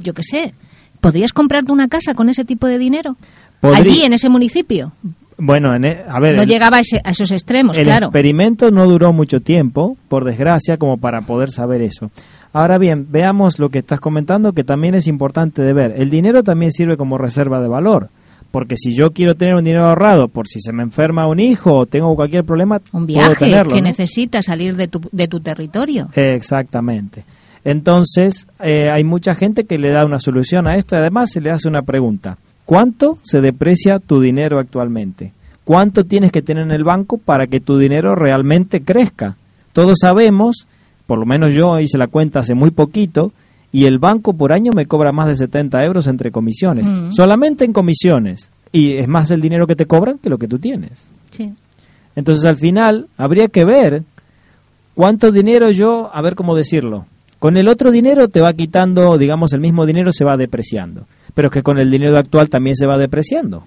yo 0.03 0.13
qué 0.13 0.23
sé, 0.23 0.53
¿podrías 0.99 1.31
comprarte 1.31 1.71
una 1.71 1.87
casa 1.87 2.13
con 2.13 2.27
ese 2.27 2.43
tipo 2.43 2.67
de 2.67 2.77
dinero? 2.77 3.15
Allí, 3.61 4.03
en 4.03 4.11
ese 4.11 4.27
municipio. 4.27 4.91
Bueno, 5.37 5.73
en 5.73 5.85
e- 5.85 6.03
a 6.07 6.19
ver, 6.19 6.35
No 6.35 6.41
el- 6.41 6.49
llegaba 6.49 6.77
a, 6.77 6.79
ese- 6.81 6.99
a 7.03 7.11
esos 7.11 7.31
extremos, 7.31 7.77
el 7.77 7.85
claro. 7.85 8.07
experimento 8.07 8.71
no 8.71 8.85
duró 8.89 9.13
mucho 9.13 9.39
tiempo, 9.39 9.95
por 10.09 10.25
desgracia, 10.25 10.75
como 10.77 10.97
para 10.97 11.21
poder 11.21 11.49
saber 11.51 11.81
eso. 11.81 12.11
Ahora 12.51 12.77
bien, 12.77 13.07
veamos 13.09 13.57
lo 13.57 13.69
que 13.69 13.79
estás 13.79 14.01
comentando, 14.01 14.51
que 14.51 14.65
también 14.65 14.93
es 14.95 15.07
importante 15.07 15.61
de 15.61 15.71
ver. 15.71 15.93
El 15.97 16.09
dinero 16.09 16.43
también 16.43 16.73
sirve 16.73 16.97
como 16.97 17.17
reserva 17.17 17.61
de 17.61 17.69
valor, 17.69 18.09
porque 18.51 18.75
si 18.75 18.93
yo 18.93 19.13
quiero 19.13 19.35
tener 19.35 19.55
un 19.55 19.63
dinero 19.63 19.85
ahorrado 19.85 20.27
por 20.27 20.45
si 20.47 20.59
se 20.59 20.73
me 20.73 20.83
enferma 20.83 21.25
un 21.27 21.39
hijo 21.39 21.73
o 21.73 21.85
tengo 21.85 22.13
cualquier 22.17 22.43
problema, 22.43 22.81
Un 22.91 23.05
puedo 23.07 23.19
viaje 23.19 23.35
tenerlo. 23.45 23.73
que 23.73 23.81
¿no? 23.81 23.87
necesita 23.87 24.41
salir 24.43 24.75
de 24.75 24.89
tu, 24.89 24.99
de 25.13 25.27
tu 25.29 25.39
territorio. 25.39 26.09
Exactamente. 26.13 27.23
Entonces, 27.63 28.47
eh, 28.59 28.89
hay 28.89 29.03
mucha 29.03 29.35
gente 29.35 29.65
que 29.65 29.77
le 29.77 29.89
da 29.89 30.05
una 30.05 30.19
solución 30.19 30.67
a 30.67 30.75
esto 30.75 30.95
y 30.95 30.99
además 30.99 31.29
se 31.31 31.41
le 31.41 31.51
hace 31.51 31.67
una 31.67 31.83
pregunta. 31.83 32.37
¿Cuánto 32.65 33.19
se 33.21 33.41
deprecia 33.41 33.99
tu 33.99 34.19
dinero 34.21 34.59
actualmente? 34.59 35.33
¿Cuánto 35.63 36.05
tienes 36.05 36.31
que 36.31 36.41
tener 36.41 36.63
en 36.63 36.71
el 36.71 36.83
banco 36.83 37.17
para 37.17 37.47
que 37.47 37.59
tu 37.59 37.77
dinero 37.77 38.15
realmente 38.15 38.81
crezca? 38.81 39.35
Todos 39.73 39.99
sabemos, 40.01 40.67
por 41.05 41.19
lo 41.19 41.25
menos 41.25 41.53
yo 41.53 41.79
hice 41.79 41.97
la 41.97 42.07
cuenta 42.07 42.39
hace 42.39 42.55
muy 42.55 42.71
poquito, 42.71 43.31
y 43.71 43.85
el 43.85 43.99
banco 43.99 44.33
por 44.33 44.51
año 44.51 44.71
me 44.73 44.85
cobra 44.85 45.11
más 45.11 45.27
de 45.27 45.35
70 45.37 45.83
euros 45.85 46.07
entre 46.07 46.31
comisiones, 46.31 46.87
Mm. 46.91 47.11
solamente 47.11 47.63
en 47.63 47.73
comisiones. 47.73 48.49
Y 48.73 48.93
es 48.93 49.07
más 49.07 49.31
el 49.31 49.39
dinero 49.41 49.67
que 49.67 49.75
te 49.75 49.85
cobran 49.85 50.17
que 50.17 50.29
lo 50.29 50.37
que 50.37 50.47
tú 50.47 50.59
tienes. 50.59 51.05
Sí. 51.31 51.53
Entonces 52.15 52.45
al 52.45 52.57
final 52.57 53.07
habría 53.17 53.47
que 53.47 53.63
ver 53.65 54.03
cuánto 54.93 55.31
dinero 55.31 55.71
yo, 55.71 56.09
a 56.13 56.21
ver 56.21 56.35
cómo 56.35 56.55
decirlo. 56.55 57.05
Con 57.41 57.57
el 57.57 57.69
otro 57.69 57.89
dinero 57.89 58.27
te 58.27 58.39
va 58.39 58.53
quitando, 58.53 59.17
digamos, 59.17 59.51
el 59.53 59.62
mismo 59.62 59.88
dinero 59.88 60.13
se 60.13 60.24
va 60.24 60.38
depreciando. 60.38 61.07
Pero 61.33 61.48
es 61.48 61.51
que 61.51 61.63
con 61.63 61.79
el 61.79 61.89
dinero 61.89 62.15
actual 62.15 62.51
también 62.51 62.75
se 62.75 62.86
va 62.86 63.00
depreciando. 63.00 63.63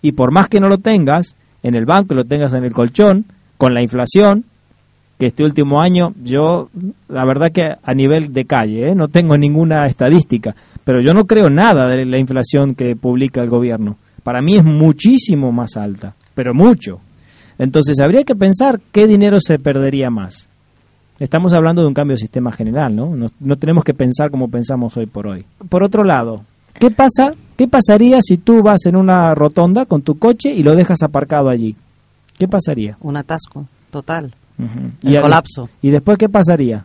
Y 0.00 0.12
por 0.12 0.30
más 0.30 0.48
que 0.48 0.60
no 0.60 0.70
lo 0.70 0.78
tengas 0.78 1.36
en 1.62 1.74
el 1.74 1.84
banco, 1.84 2.14
lo 2.14 2.24
tengas 2.24 2.54
en 2.54 2.64
el 2.64 2.72
colchón, 2.72 3.26
con 3.58 3.74
la 3.74 3.82
inflación, 3.82 4.46
que 5.18 5.26
este 5.26 5.44
último 5.44 5.82
año 5.82 6.14
yo, 6.24 6.70
la 7.10 7.26
verdad 7.26 7.52
que 7.52 7.76
a 7.82 7.92
nivel 7.92 8.32
de 8.32 8.46
calle, 8.46 8.88
¿eh? 8.88 8.94
no 8.94 9.08
tengo 9.08 9.36
ninguna 9.36 9.86
estadística, 9.88 10.56
pero 10.82 11.02
yo 11.02 11.12
no 11.12 11.26
creo 11.26 11.50
nada 11.50 11.88
de 11.88 12.06
la 12.06 12.16
inflación 12.16 12.74
que 12.74 12.96
publica 12.96 13.42
el 13.42 13.50
gobierno. 13.50 13.98
Para 14.22 14.40
mí 14.40 14.56
es 14.56 14.64
muchísimo 14.64 15.52
más 15.52 15.76
alta, 15.76 16.14
pero 16.34 16.54
mucho. 16.54 17.00
Entonces 17.58 18.00
habría 18.00 18.24
que 18.24 18.34
pensar 18.34 18.80
qué 18.90 19.06
dinero 19.06 19.38
se 19.38 19.58
perdería 19.58 20.08
más. 20.08 20.48
Estamos 21.22 21.52
hablando 21.52 21.82
de 21.82 21.88
un 21.88 21.94
cambio 21.94 22.16
de 22.16 22.20
sistema 22.20 22.50
general, 22.50 22.96
¿no? 22.96 23.14
No, 23.14 23.26
no 23.38 23.56
tenemos 23.56 23.84
que 23.84 23.94
pensar 23.94 24.30
como 24.32 24.48
pensamos 24.48 24.96
hoy 24.96 25.06
por 25.06 25.28
hoy. 25.28 25.44
Por 25.68 25.84
otro 25.84 26.02
lado, 26.02 26.42
¿qué 26.80 26.90
pasa? 26.90 27.32
¿Qué 27.56 27.68
pasaría 27.68 28.18
si 28.22 28.38
tú 28.38 28.60
vas 28.62 28.86
en 28.86 28.96
una 28.96 29.32
rotonda 29.36 29.86
con 29.86 30.02
tu 30.02 30.18
coche 30.18 30.52
y 30.52 30.64
lo 30.64 30.74
dejas 30.74 31.00
aparcado 31.02 31.48
allí? 31.48 31.76
¿Qué 32.38 32.48
pasaría? 32.48 32.96
Un 33.00 33.16
atasco 33.16 33.66
total. 33.92 34.34
El 35.04 35.16
a- 35.16 35.20
colapso. 35.22 35.68
¿Y 35.80 35.90
después 35.90 36.18
qué 36.18 36.28
pasaría? 36.28 36.84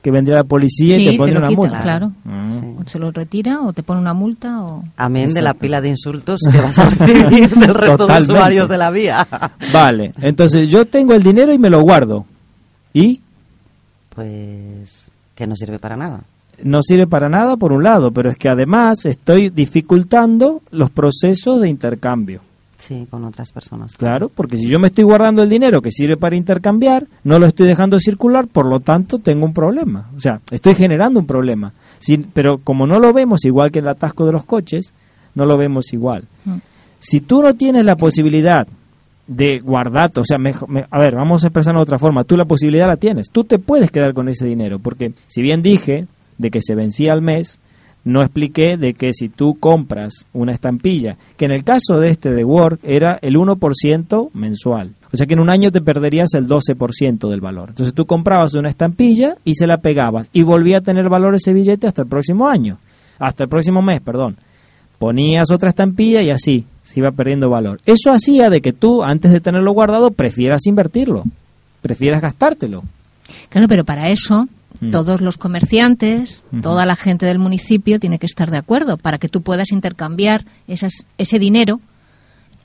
Que 0.00 0.10
vendría 0.10 0.36
la 0.36 0.44
policía 0.44 0.96
y 0.96 1.00
Sí, 1.00 1.04
te 1.06 1.10
te 1.12 1.16
pondría 1.18 1.40
lo 1.40 1.46
una 1.46 1.48
quita, 1.48 1.60
multa. 1.60 1.80
claro. 1.80 2.12
Ah. 2.26 2.48
Sí. 2.58 2.66
O 2.78 2.88
se 2.88 2.98
lo 2.98 3.10
retira 3.10 3.60
o 3.62 3.72
te 3.74 3.82
pone 3.82 4.00
una 4.00 4.14
multa 4.14 4.62
o... 4.62 4.82
Amén 4.96 5.34
de 5.34 5.42
la 5.42 5.52
pila 5.52 5.80
de 5.82 5.88
insultos 5.90 6.40
que 6.50 6.58
vas 6.58 6.78
a 6.78 6.88
recibir 6.88 7.50
del 7.54 7.74
resto 7.74 7.98
Totalmente. 7.98 8.32
de 8.32 8.38
usuarios 8.38 8.68
de 8.68 8.78
la 8.78 8.90
vía. 8.90 9.26
Vale, 9.74 10.14
entonces 10.22 10.70
yo 10.70 10.86
tengo 10.86 11.12
el 11.12 11.22
dinero 11.22 11.52
y 11.52 11.58
me 11.58 11.68
lo 11.68 11.82
guardo. 11.82 12.24
¿Y? 12.94 13.20
Pues 14.14 15.10
que 15.34 15.46
no 15.46 15.56
sirve 15.56 15.78
para 15.78 15.96
nada. 15.96 16.20
no 16.62 16.80
sirve 16.82 17.06
para 17.06 17.28
nada 17.28 17.56
por 17.56 17.72
un 17.72 17.82
lado, 17.82 18.12
pero 18.12 18.30
es 18.30 18.36
que 18.36 18.48
además 18.48 19.04
estoy 19.06 19.50
dificultando 19.50 20.62
los 20.70 20.90
procesos 20.90 21.60
de 21.60 21.68
intercambio. 21.68 22.40
Sí, 22.78 23.06
con 23.10 23.24
otras 23.24 23.50
personas. 23.50 23.94
Claro, 23.96 24.28
porque 24.28 24.58
si 24.58 24.66
yo 24.66 24.78
me 24.78 24.88
estoy 24.88 25.04
guardando 25.04 25.42
el 25.42 25.48
dinero 25.48 25.80
que 25.80 25.90
sirve 25.90 26.16
para 26.16 26.36
intercambiar, 26.36 27.06
no 27.24 27.38
lo 27.38 27.46
estoy 27.46 27.66
dejando 27.66 27.98
circular, 27.98 28.46
por 28.46 28.66
lo 28.66 28.80
tanto 28.80 29.18
tengo 29.18 29.46
un 29.46 29.54
problema. 29.54 30.10
O 30.16 30.20
sea, 30.20 30.40
estoy 30.50 30.74
generando 30.74 31.18
un 31.20 31.26
problema. 31.26 31.72
Sin- 31.98 32.24
pero 32.32 32.58
como 32.58 32.86
no 32.86 33.00
lo 33.00 33.12
vemos 33.12 33.44
igual 33.44 33.70
que 33.72 33.78
el 33.78 33.88
atasco 33.88 34.26
de 34.26 34.32
los 34.32 34.44
coches, 34.44 34.92
no 35.34 35.46
lo 35.46 35.56
vemos 35.56 35.92
igual. 35.92 36.24
Mm. 36.44 36.56
Si 36.98 37.20
tú 37.20 37.42
no 37.42 37.54
tienes 37.54 37.84
la 37.84 37.96
posibilidad 37.96 38.66
de 39.26 39.60
guardar, 39.60 40.10
o 40.16 40.24
sea, 40.24 40.38
me- 40.38 40.54
a 40.90 40.98
ver, 40.98 41.14
vamos 41.14 41.44
a 41.44 41.48
expresarlo 41.48 41.80
de 41.80 41.84
otra 41.84 41.98
forma, 41.98 42.24
tú 42.24 42.36
la 42.36 42.44
posibilidad 42.44 42.86
la 42.86 42.96
tienes, 42.96 43.30
tú 43.30 43.44
te 43.44 43.58
puedes 43.58 43.90
quedar 43.90 44.12
con 44.14 44.28
ese 44.28 44.44
dinero, 44.44 44.78
porque 44.78 45.12
si 45.28 45.40
bien 45.42 45.62
dije 45.62 46.06
de 46.38 46.50
que 46.50 46.60
se 46.62 46.74
vencía 46.74 47.12
al 47.12 47.22
mes, 47.22 47.60
no 48.04 48.20
expliqué 48.20 48.76
de 48.76 48.92
que 48.92 49.14
si 49.14 49.30
tú 49.30 49.56
compras 49.58 50.26
una 50.34 50.52
estampilla, 50.52 51.16
que 51.38 51.46
en 51.46 51.52
el 51.52 51.64
caso 51.64 51.98
de 52.00 52.10
este 52.10 52.32
de 52.32 52.44
Word 52.44 52.78
era 52.82 53.18
el 53.22 53.36
1% 53.36 54.30
mensual. 54.34 54.90
O 55.10 55.16
sea 55.16 55.26
que 55.26 55.32
en 55.34 55.40
un 55.40 55.48
año 55.48 55.72
te 55.72 55.80
perderías 55.80 56.34
el 56.34 56.46
12% 56.46 57.30
del 57.30 57.40
valor. 57.40 57.70
Entonces 57.70 57.94
tú 57.94 58.04
comprabas 58.04 58.52
una 58.54 58.68
estampilla 58.68 59.36
y 59.44 59.54
se 59.54 59.66
la 59.66 59.78
pegabas 59.78 60.28
y 60.34 60.42
volvía 60.42 60.78
a 60.78 60.80
tener 60.82 61.08
valor 61.08 61.34
ese 61.34 61.54
billete 61.54 61.86
hasta 61.86 62.02
el 62.02 62.08
próximo 62.08 62.46
año, 62.48 62.76
hasta 63.18 63.44
el 63.44 63.48
próximo 63.48 63.80
mes, 63.80 64.02
perdón. 64.02 64.36
Ponías 64.98 65.50
otra 65.50 65.70
estampilla 65.70 66.20
y 66.20 66.28
así 66.30 66.66
se 66.94 67.00
iba 67.00 67.10
perdiendo 67.10 67.50
valor. 67.50 67.80
Eso 67.84 68.10
hacía 68.12 68.48
de 68.48 68.62
que 68.62 68.72
tú, 68.72 69.02
antes 69.02 69.32
de 69.32 69.40
tenerlo 69.40 69.72
guardado, 69.72 70.12
prefieras 70.12 70.64
invertirlo, 70.66 71.24
prefieras 71.82 72.22
gastártelo. 72.22 72.84
Claro, 73.50 73.68
pero 73.68 73.84
para 73.84 74.08
eso 74.08 74.46
Mm. 74.80 74.90
todos 74.90 75.20
los 75.20 75.36
comerciantes, 75.36 76.42
toda 76.62 76.84
la 76.84 76.96
gente 76.96 77.26
del 77.26 77.38
municipio 77.38 78.00
tiene 78.00 78.18
que 78.18 78.26
estar 78.26 78.50
de 78.50 78.56
acuerdo 78.56 78.96
para 78.96 79.18
que 79.18 79.28
tú 79.28 79.40
puedas 79.40 79.70
intercambiar 79.70 80.44
esas, 80.66 80.92
ese 81.16 81.38
dinero 81.38 81.80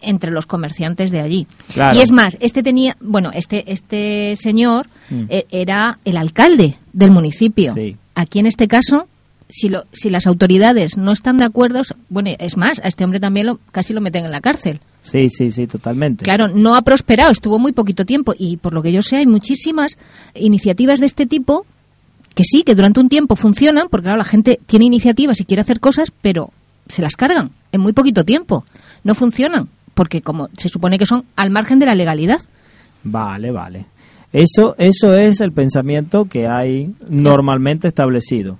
entre 0.01 0.31
los 0.31 0.45
comerciantes 0.47 1.11
de 1.11 1.19
allí. 1.21 1.45
Claro. 1.73 1.97
Y 1.97 2.01
es 2.01 2.11
más, 2.11 2.35
este 2.39 2.63
tenía, 2.63 2.97
bueno, 2.99 3.31
este 3.33 3.71
este 3.71 4.33
señor 4.37 4.87
Mm. 5.09 5.23
eh, 5.29 5.45
era 5.51 5.99
el 6.05 6.17
alcalde 6.17 6.77
del 6.93 7.11
municipio. 7.11 7.73
Sí. 7.75 7.95
Aquí 8.15 8.39
en 8.39 8.47
este 8.47 8.67
caso, 8.67 9.07
si 9.49 9.67
lo, 9.67 9.85
si 9.91 10.09
las 10.09 10.27
autoridades 10.27 10.95
no 10.95 11.11
están 11.11 11.37
de 11.37 11.45
acuerdo, 11.45 11.81
bueno, 12.07 12.29
es 12.37 12.55
más, 12.55 12.79
a 12.79 12.87
este 12.87 13.03
hombre 13.03 13.19
también 13.19 13.47
lo, 13.47 13.59
casi 13.71 13.93
lo 13.93 14.01
meten 14.01 14.25
en 14.25 14.31
la 14.31 14.41
cárcel. 14.41 14.79
Sí, 15.01 15.29
sí, 15.29 15.49
sí, 15.49 15.65
totalmente. 15.65 16.23
Claro, 16.23 16.47
no 16.47 16.75
ha 16.75 16.81
prosperado, 16.83 17.31
estuvo 17.31 17.57
muy 17.57 17.71
poquito 17.71 18.05
tiempo 18.05 18.35
y 18.37 18.57
por 18.57 18.73
lo 18.73 18.83
que 18.83 18.91
yo 18.91 19.01
sé 19.01 19.17
hay 19.17 19.27
muchísimas 19.27 19.97
iniciativas 20.35 20.99
de 20.99 21.07
este 21.07 21.25
tipo 21.25 21.65
que 22.35 22.43
sí, 22.43 22.63
que 22.63 22.75
durante 22.75 22.99
un 22.99 23.09
tiempo 23.09 23.35
funcionan, 23.35 23.87
porque 23.89 24.05
claro, 24.05 24.17
la 24.17 24.23
gente 24.23 24.59
tiene 24.65 24.85
iniciativas 24.85 25.41
y 25.41 25.45
quiere 25.45 25.61
hacer 25.61 25.79
cosas, 25.79 26.11
pero 26.21 26.51
se 26.87 27.01
las 27.01 27.15
cargan 27.15 27.51
en 27.71 27.81
muy 27.81 27.93
poquito 27.93 28.23
tiempo. 28.23 28.63
No 29.03 29.15
funcionan, 29.15 29.67
porque 29.93 30.21
como 30.21 30.49
se 30.57 30.69
supone 30.69 30.97
que 30.97 31.05
son 31.05 31.25
al 31.35 31.49
margen 31.49 31.79
de 31.79 31.87
la 31.87 31.95
legalidad. 31.95 32.39
Vale, 33.03 33.51
vale. 33.51 33.85
Eso, 34.31 34.75
eso 34.77 35.15
es 35.15 35.41
el 35.41 35.51
pensamiento 35.51 36.25
que 36.25 36.47
hay 36.47 36.93
normalmente 37.09 37.87
establecido. 37.87 38.59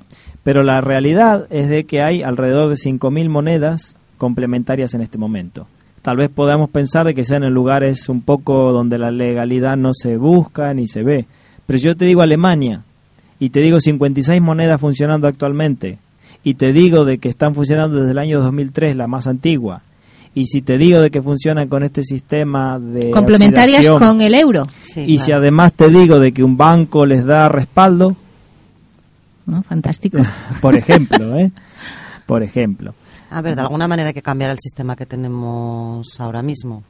Pero 0.50 0.64
la 0.64 0.82
realidad 0.82 1.46
es 1.52 1.70
de 1.70 1.84
que 1.84 2.02
hay 2.02 2.24
alrededor 2.24 2.70
de 2.70 2.76
5.000 2.76 3.30
monedas 3.30 3.96
complementarias 4.18 4.96
en 4.96 5.02
este 5.02 5.20
momento. 5.20 5.68
Tal 6.02 6.18
vez 6.18 6.32
podamos 6.32 6.72
pensar 6.72 7.06
de 7.06 7.14
que 7.14 7.24
sean 7.24 7.44
en 7.44 7.54
lugares 7.54 8.10
un 8.10 8.22
poco 8.22 8.72
donde 8.72 8.98
la 8.98 9.12
legalidad 9.12 9.78
no 9.78 9.92
se 9.94 10.18
busca 10.18 10.74
ni 10.74 10.88
se 10.88 11.04
ve. 11.04 11.28
Pero 11.68 11.78
si 11.78 11.86
yo 11.86 11.96
te 11.96 12.06
digo 12.06 12.24
Alemania 12.24 12.82
y 13.38 13.52
te 13.52 13.60
digo 13.60 13.80
56 13.80 14.42
monedas 14.42 14.82
funcionando 14.82 15.28
actualmente 15.28 16.00
y 16.44 16.56
te 16.56 16.74
digo 16.74 17.06
de 17.06 17.20
que 17.20 17.30
están 17.30 17.54
funcionando 17.54 17.98
desde 18.00 18.14
el 18.14 18.18
año 18.18 18.42
2003, 18.42 18.96
la 18.96 19.06
más 19.06 19.28
antigua, 19.28 19.84
y 20.34 20.46
si 20.48 20.64
te 20.64 20.80
digo 20.80 21.00
de 21.00 21.12
que 21.12 21.22
funcionan 21.22 21.68
con 21.68 21.84
este 21.84 22.04
sistema 22.04 22.80
de 22.80 23.12
complementarias 23.12 23.88
con 23.88 24.20
el 24.22 24.34
euro. 24.34 24.66
Sí, 24.82 25.02
y 25.02 25.20
si 25.20 25.32
además 25.32 25.74
te 25.74 25.90
digo 25.90 26.20
de 26.20 26.32
que 26.32 26.44
un 26.44 26.58
banco 26.58 27.06
les 27.06 27.24
da 27.24 27.50
respaldo, 27.50 28.16
¿no? 29.50 29.64
Fantástico. 29.64 30.18
por 30.62 30.76
ejemplo, 30.76 31.38
¿eh? 31.38 31.52
Por 32.26 32.44
ejemplo. 32.44 32.94
A 33.32 33.42
ver, 33.42 33.56
de 33.56 33.62
alguna 33.62 33.88
manera 33.88 34.08
hay 34.08 34.14
que 34.14 34.24
cambiar 34.24 34.50
el 34.50 34.58
sistema 34.60 34.96
que 34.96 35.06
tenemos 35.06 36.20
ahora 36.20 36.42
mismo. 36.42 36.84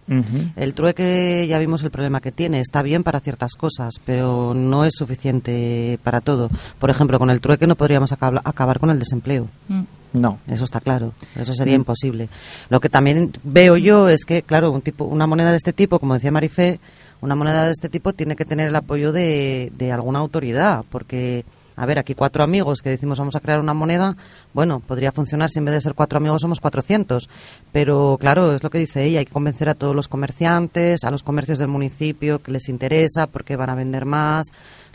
El 0.56 0.74
trueque 0.74 1.46
ya 1.50 1.60
vimos 1.60 1.84
el 1.84 1.92
problema 1.92 2.22
que 2.22 2.32
tiene. 2.32 2.62
Está 2.62 2.82
bien 2.82 3.04
para 3.04 3.20
ciertas 3.20 3.54
cosas, 3.56 3.96
pero 4.06 4.54
no 4.54 4.86
es 4.86 4.94
suficiente 4.98 6.00
para 6.02 6.22
todo. 6.22 6.50
Por 6.80 6.90
ejemplo, 6.90 7.20
con 7.20 7.30
el 7.30 7.42
trueque 7.42 7.68
no 7.68 7.76
podríamos 7.76 8.12
acab- 8.14 8.42
acabar 8.44 8.80
con 8.80 8.90
el 8.90 9.00
desempleo. 9.00 9.48
Mm. 9.68 9.82
No. 10.14 10.40
Eso 10.48 10.64
está 10.64 10.80
claro. 10.80 11.12
Eso 11.36 11.54
sería 11.54 11.76
imposible. 11.76 12.30
Lo 12.70 12.80
que 12.80 12.88
también 12.90 13.32
veo 13.44 13.76
yo 13.78 14.08
es 14.10 14.24
que, 14.26 14.42
claro, 14.42 14.72
un 14.72 14.82
tipo, 14.82 15.04
una 15.06 15.28
moneda 15.28 15.52
de 15.52 15.58
este 15.58 15.74
tipo, 15.74 16.00
como 16.00 16.14
decía 16.14 16.32
Marifé, 16.32 16.80
una 17.22 17.36
moneda 17.36 17.66
de 17.66 17.72
este 17.74 17.90
tipo 17.90 18.14
tiene 18.14 18.36
que 18.38 18.46
tener 18.46 18.70
el 18.70 18.76
apoyo 18.78 19.12
de, 19.12 19.72
de 19.78 19.92
alguna 19.92 20.20
autoridad, 20.20 20.84
porque 20.90 21.44
a 21.80 21.86
ver, 21.86 21.98
aquí 21.98 22.14
cuatro 22.14 22.44
amigos 22.44 22.82
que 22.82 22.90
decimos 22.90 23.20
vamos 23.20 23.38
a 23.38 23.40
crear 23.40 23.62
una 23.62 23.74
moneda, 23.74 24.18
bueno, 24.54 24.82
podría 24.82 25.14
funcionar 25.14 25.50
si 25.50 25.60
en 25.60 25.66
vez 25.66 25.76
de 25.76 25.82
ser 25.82 25.94
cuatro 25.94 26.18
amigos 26.18 26.42
somos 26.42 26.60
400. 26.60 27.30
Pero 27.72 28.18
claro, 28.20 28.54
es 28.54 28.64
lo 28.64 28.70
que 28.70 28.80
dice 28.80 29.06
ella, 29.06 29.20
hay 29.20 29.26
que 29.26 29.32
convencer 29.32 29.70
a 29.70 29.76
todos 29.76 29.96
los 29.96 30.10
comerciantes, 30.10 31.06
a 31.06 31.12
los 31.12 31.24
comercios 31.24 31.58
del 31.58 31.70
municipio 31.70 32.40
que 32.44 32.52
les 32.52 32.68
interesa 32.68 33.28
porque 33.28 33.56
van 33.56 33.70
a 33.70 33.76
vender 33.76 34.04
más, 34.04 34.48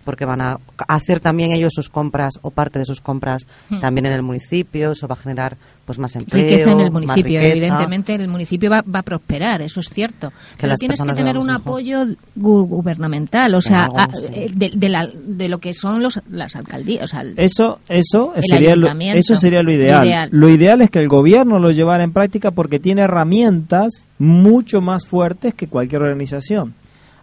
porque 0.04 0.24
van 0.24 0.40
a 0.40 0.58
hacer 0.88 1.20
también 1.20 1.50
ellos 1.52 1.72
sus 1.74 1.88
compras 1.88 2.34
o 2.42 2.50
parte 2.50 2.78
de 2.78 2.84
sus 2.84 3.00
compras 3.00 3.42
Hmm. 3.68 3.80
también 3.80 4.06
en 4.06 4.12
el 4.12 4.22
municipio, 4.22 4.92
eso 4.92 5.08
va 5.08 5.14
a 5.14 5.18
generar 5.18 5.56
pues 5.86 5.98
más 5.98 6.16
empleo, 6.16 6.42
riqueza 6.42 6.72
en 6.72 6.80
el 6.80 6.90
municipio. 6.90 7.40
Evidentemente, 7.40 8.14
el 8.14 8.26
municipio 8.28 8.70
va, 8.70 8.82
va 8.82 9.00
a 9.00 9.02
prosperar, 9.02 9.60
eso 9.60 9.80
es 9.80 9.90
cierto. 9.90 10.32
Pero 10.58 10.76
tienes 10.76 10.98
que 10.98 11.12
tener 11.12 11.36
un 11.36 11.46
mejor. 11.46 11.60
apoyo 11.60 12.04
gu- 12.38 12.66
gubernamental, 12.66 13.54
o 13.54 13.60
sea, 13.60 13.84
algo, 13.84 13.98
a- 13.98 14.08
sí. 14.12 14.28
eh, 14.32 14.50
de, 14.54 14.70
de 14.74 14.88
la- 14.88 15.06
de 15.26 15.48
lo 15.50 15.58
que 15.58 15.74
son 15.74 16.02
los, 16.02 16.20
las 16.30 16.56
alcaldías. 16.56 17.04
O 17.04 17.06
sea, 17.06 17.20
el- 17.20 17.34
Eso, 17.38 17.80
eso 17.90 18.32
El 18.34 18.42
sería 18.44 18.76
lo, 18.76 18.88
eso 18.88 19.36
sería 19.36 19.62
lo 19.62 19.72
ideal. 19.72 20.00
Lo 20.00 20.06
ideal. 20.06 20.28
Lo 20.32 20.48
ideal 20.48 20.80
es 20.80 20.88
que 20.90 21.00
el 21.00 21.08
gobierno 21.08 21.58
lo 21.58 21.70
llevara 21.70 22.02
en 22.02 22.12
práctica 22.12 22.50
porque 22.50 22.78
tiene 22.78 23.02
herramientas 23.02 24.06
mucho 24.18 24.80
más 24.80 25.04
fuertes 25.04 25.52
que 25.52 25.66
cualquier 25.68 26.00
organización. 26.02 26.74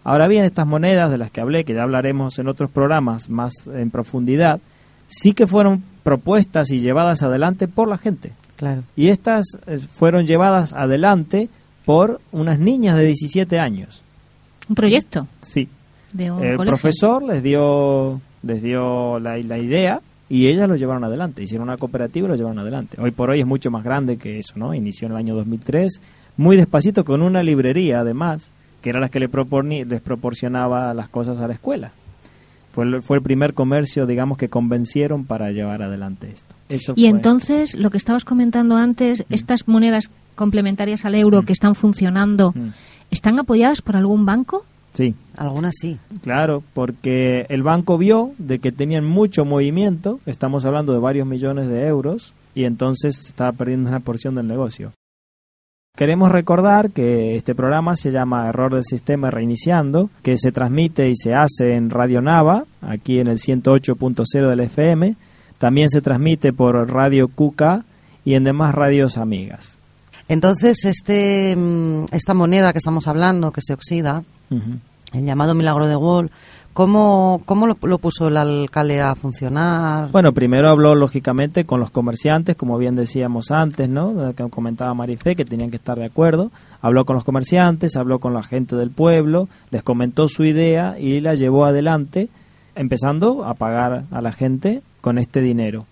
Ahora 0.04 0.26
bien, 0.28 0.44
estas 0.44 0.66
monedas 0.66 1.10
de 1.10 1.18
las 1.18 1.30
que 1.30 1.40
hablé, 1.40 1.64
que 1.64 1.74
ya 1.74 1.82
hablaremos 1.84 2.38
en 2.38 2.48
otros 2.48 2.70
programas 2.70 3.28
más 3.30 3.52
en 3.72 3.90
profundidad, 3.90 4.60
sí 5.06 5.32
que 5.32 5.46
fueron 5.46 5.82
propuestas 6.02 6.70
y 6.70 6.80
llevadas 6.80 7.22
adelante 7.22 7.68
por 7.68 7.88
la 7.88 7.98
gente. 7.98 8.32
Claro. 8.56 8.82
Y 8.96 9.08
estas 9.08 9.44
eh, 9.66 9.78
fueron 9.94 10.26
llevadas 10.26 10.72
adelante 10.72 11.48
por 11.84 12.20
unas 12.32 12.58
niñas 12.58 12.96
de 12.96 13.04
17 13.06 13.58
años. 13.58 14.02
un 14.68 14.74
proyecto 14.74 15.26
Sí. 15.40 15.68
de 16.12 16.30
un 16.30 16.42
El 16.44 16.56
colegio. 16.56 16.66
profesor 16.78 17.22
les 17.22 17.42
dio, 17.42 18.20
les 18.42 18.62
dio 18.62 19.18
la, 19.20 19.36
la 19.38 19.58
idea 19.58 20.00
y 20.28 20.46
ellas 20.48 20.68
lo 20.68 20.76
llevaron 20.76 21.04
adelante. 21.04 21.42
Hicieron 21.42 21.68
una 21.68 21.76
cooperativa 21.76 22.26
y 22.26 22.28
lo 22.30 22.36
llevaron 22.36 22.58
adelante. 22.58 22.96
Hoy 23.00 23.10
por 23.10 23.30
hoy 23.30 23.40
es 23.40 23.46
mucho 23.46 23.70
más 23.70 23.84
grande 23.84 24.16
que 24.16 24.38
eso, 24.38 24.54
¿no? 24.56 24.74
Inició 24.74 25.06
en 25.06 25.12
el 25.12 25.18
año 25.18 25.34
2003, 25.34 26.00
muy 26.36 26.56
despacito, 26.56 27.04
con 27.04 27.20
una 27.22 27.42
librería 27.42 28.00
además, 28.00 28.50
que 28.82 28.90
era 28.90 29.00
la 29.00 29.08
que 29.08 29.20
le 29.20 29.28
les 29.86 30.00
proporcionaba 30.00 30.92
las 30.92 31.08
cosas 31.08 31.38
a 31.40 31.46
la 31.46 31.54
escuela. 31.54 31.92
Fue 32.72 32.84
el, 32.84 33.02
fue 33.02 33.18
el 33.18 33.22
primer 33.22 33.54
comercio, 33.54 34.06
digamos, 34.06 34.38
que 34.38 34.48
convencieron 34.48 35.24
para 35.24 35.50
llevar 35.52 35.82
adelante 35.82 36.30
esto. 36.32 36.54
Eso 36.68 36.92
Y 36.96 37.02
fue- 37.02 37.10
entonces, 37.10 37.74
lo 37.74 37.90
que 37.90 37.98
estabas 37.98 38.24
comentando 38.24 38.76
antes, 38.76 39.24
estas 39.30 39.68
monedas 39.68 40.10
complementarias 40.34 41.04
al 41.04 41.14
euro 41.14 41.42
que 41.42 41.52
están 41.52 41.74
funcionando, 41.74 42.52
Mm. 42.54 42.68
¿están 43.10 43.38
apoyadas 43.38 43.82
por 43.82 43.96
algún 43.96 44.24
banco? 44.26 44.64
Sí, 44.94 45.14
Algunas 45.36 45.74
sí. 45.80 45.98
Claro, 46.22 46.62
porque 46.74 47.46
el 47.48 47.62
banco 47.62 47.96
vio 47.96 48.32
de 48.38 48.58
que 48.58 48.72
tenían 48.72 49.04
mucho 49.06 49.44
movimiento, 49.46 50.20
estamos 50.26 50.64
hablando 50.66 50.92
de 50.92 50.98
varios 50.98 51.26
millones 51.26 51.68
de 51.68 51.86
euros, 51.86 52.32
y 52.54 52.64
entonces 52.64 53.26
estaba 53.26 53.52
perdiendo 53.52 53.88
una 53.88 54.00
porción 54.00 54.34
del 54.34 54.46
negocio. 54.48 54.92
Queremos 55.94 56.32
recordar 56.32 56.90
que 56.90 57.36
este 57.36 57.54
programa 57.54 57.96
se 57.96 58.12
llama 58.12 58.48
Error 58.48 58.72
del 58.72 58.82
Sistema 58.82 59.30
Reiniciando, 59.30 60.08
que 60.22 60.38
se 60.38 60.50
transmite 60.50 61.10
y 61.10 61.16
se 61.16 61.34
hace 61.34 61.74
en 61.74 61.90
Radio 61.90 62.22
Nava, 62.22 62.64
aquí 62.80 63.18
en 63.18 63.26
el 63.26 63.36
108.0 63.36 64.48
del 64.48 64.60
FM, 64.60 65.16
también 65.58 65.90
se 65.90 66.00
transmite 66.00 66.54
por 66.54 66.90
Radio 66.90 67.28
QK 67.28 67.84
y 68.24 68.34
en 68.34 68.44
demás 68.44 68.74
radios 68.74 69.18
amigas. 69.18 69.76
Entonces, 70.28 70.82
este, 70.86 71.54
mm, 71.56 72.06
esta 72.12 72.32
moneda 72.32 72.72
que 72.72 72.78
estamos 72.78 73.06
hablando, 73.06 73.52
que 73.52 73.60
se 73.60 73.74
oxida, 73.74 74.24
el 75.12 75.24
llamado 75.26 75.54
milagro 75.54 75.88
de 75.88 75.96
Wall, 75.96 76.30
¿cómo, 76.72 77.42
cómo 77.44 77.66
lo, 77.66 77.76
lo 77.82 77.98
puso 77.98 78.28
el 78.28 78.36
alcalde 78.36 79.00
a 79.00 79.14
funcionar? 79.14 80.10
Bueno, 80.10 80.32
primero 80.32 80.68
habló 80.68 80.94
lógicamente 80.94 81.64
con 81.64 81.80
los 81.80 81.90
comerciantes, 81.90 82.56
como 82.56 82.78
bien 82.78 82.94
decíamos 82.94 83.50
antes, 83.50 83.88
¿no? 83.88 84.34
Que 84.34 84.48
comentaba 84.48 84.94
Marifé, 84.94 85.36
que 85.36 85.44
tenían 85.44 85.70
que 85.70 85.76
estar 85.76 85.98
de 85.98 86.04
acuerdo. 86.04 86.50
Habló 86.80 87.04
con 87.04 87.14
los 87.14 87.24
comerciantes, 87.24 87.96
habló 87.96 88.18
con 88.18 88.34
la 88.34 88.42
gente 88.42 88.76
del 88.76 88.90
pueblo, 88.90 89.48
les 89.70 89.82
comentó 89.82 90.28
su 90.28 90.44
idea 90.44 90.98
y 90.98 91.20
la 91.20 91.34
llevó 91.34 91.64
adelante, 91.64 92.28
empezando 92.74 93.44
a 93.44 93.54
pagar 93.54 94.04
a 94.10 94.20
la 94.20 94.32
gente 94.32 94.82
con 95.00 95.18
este 95.18 95.40
dinero. 95.40 95.86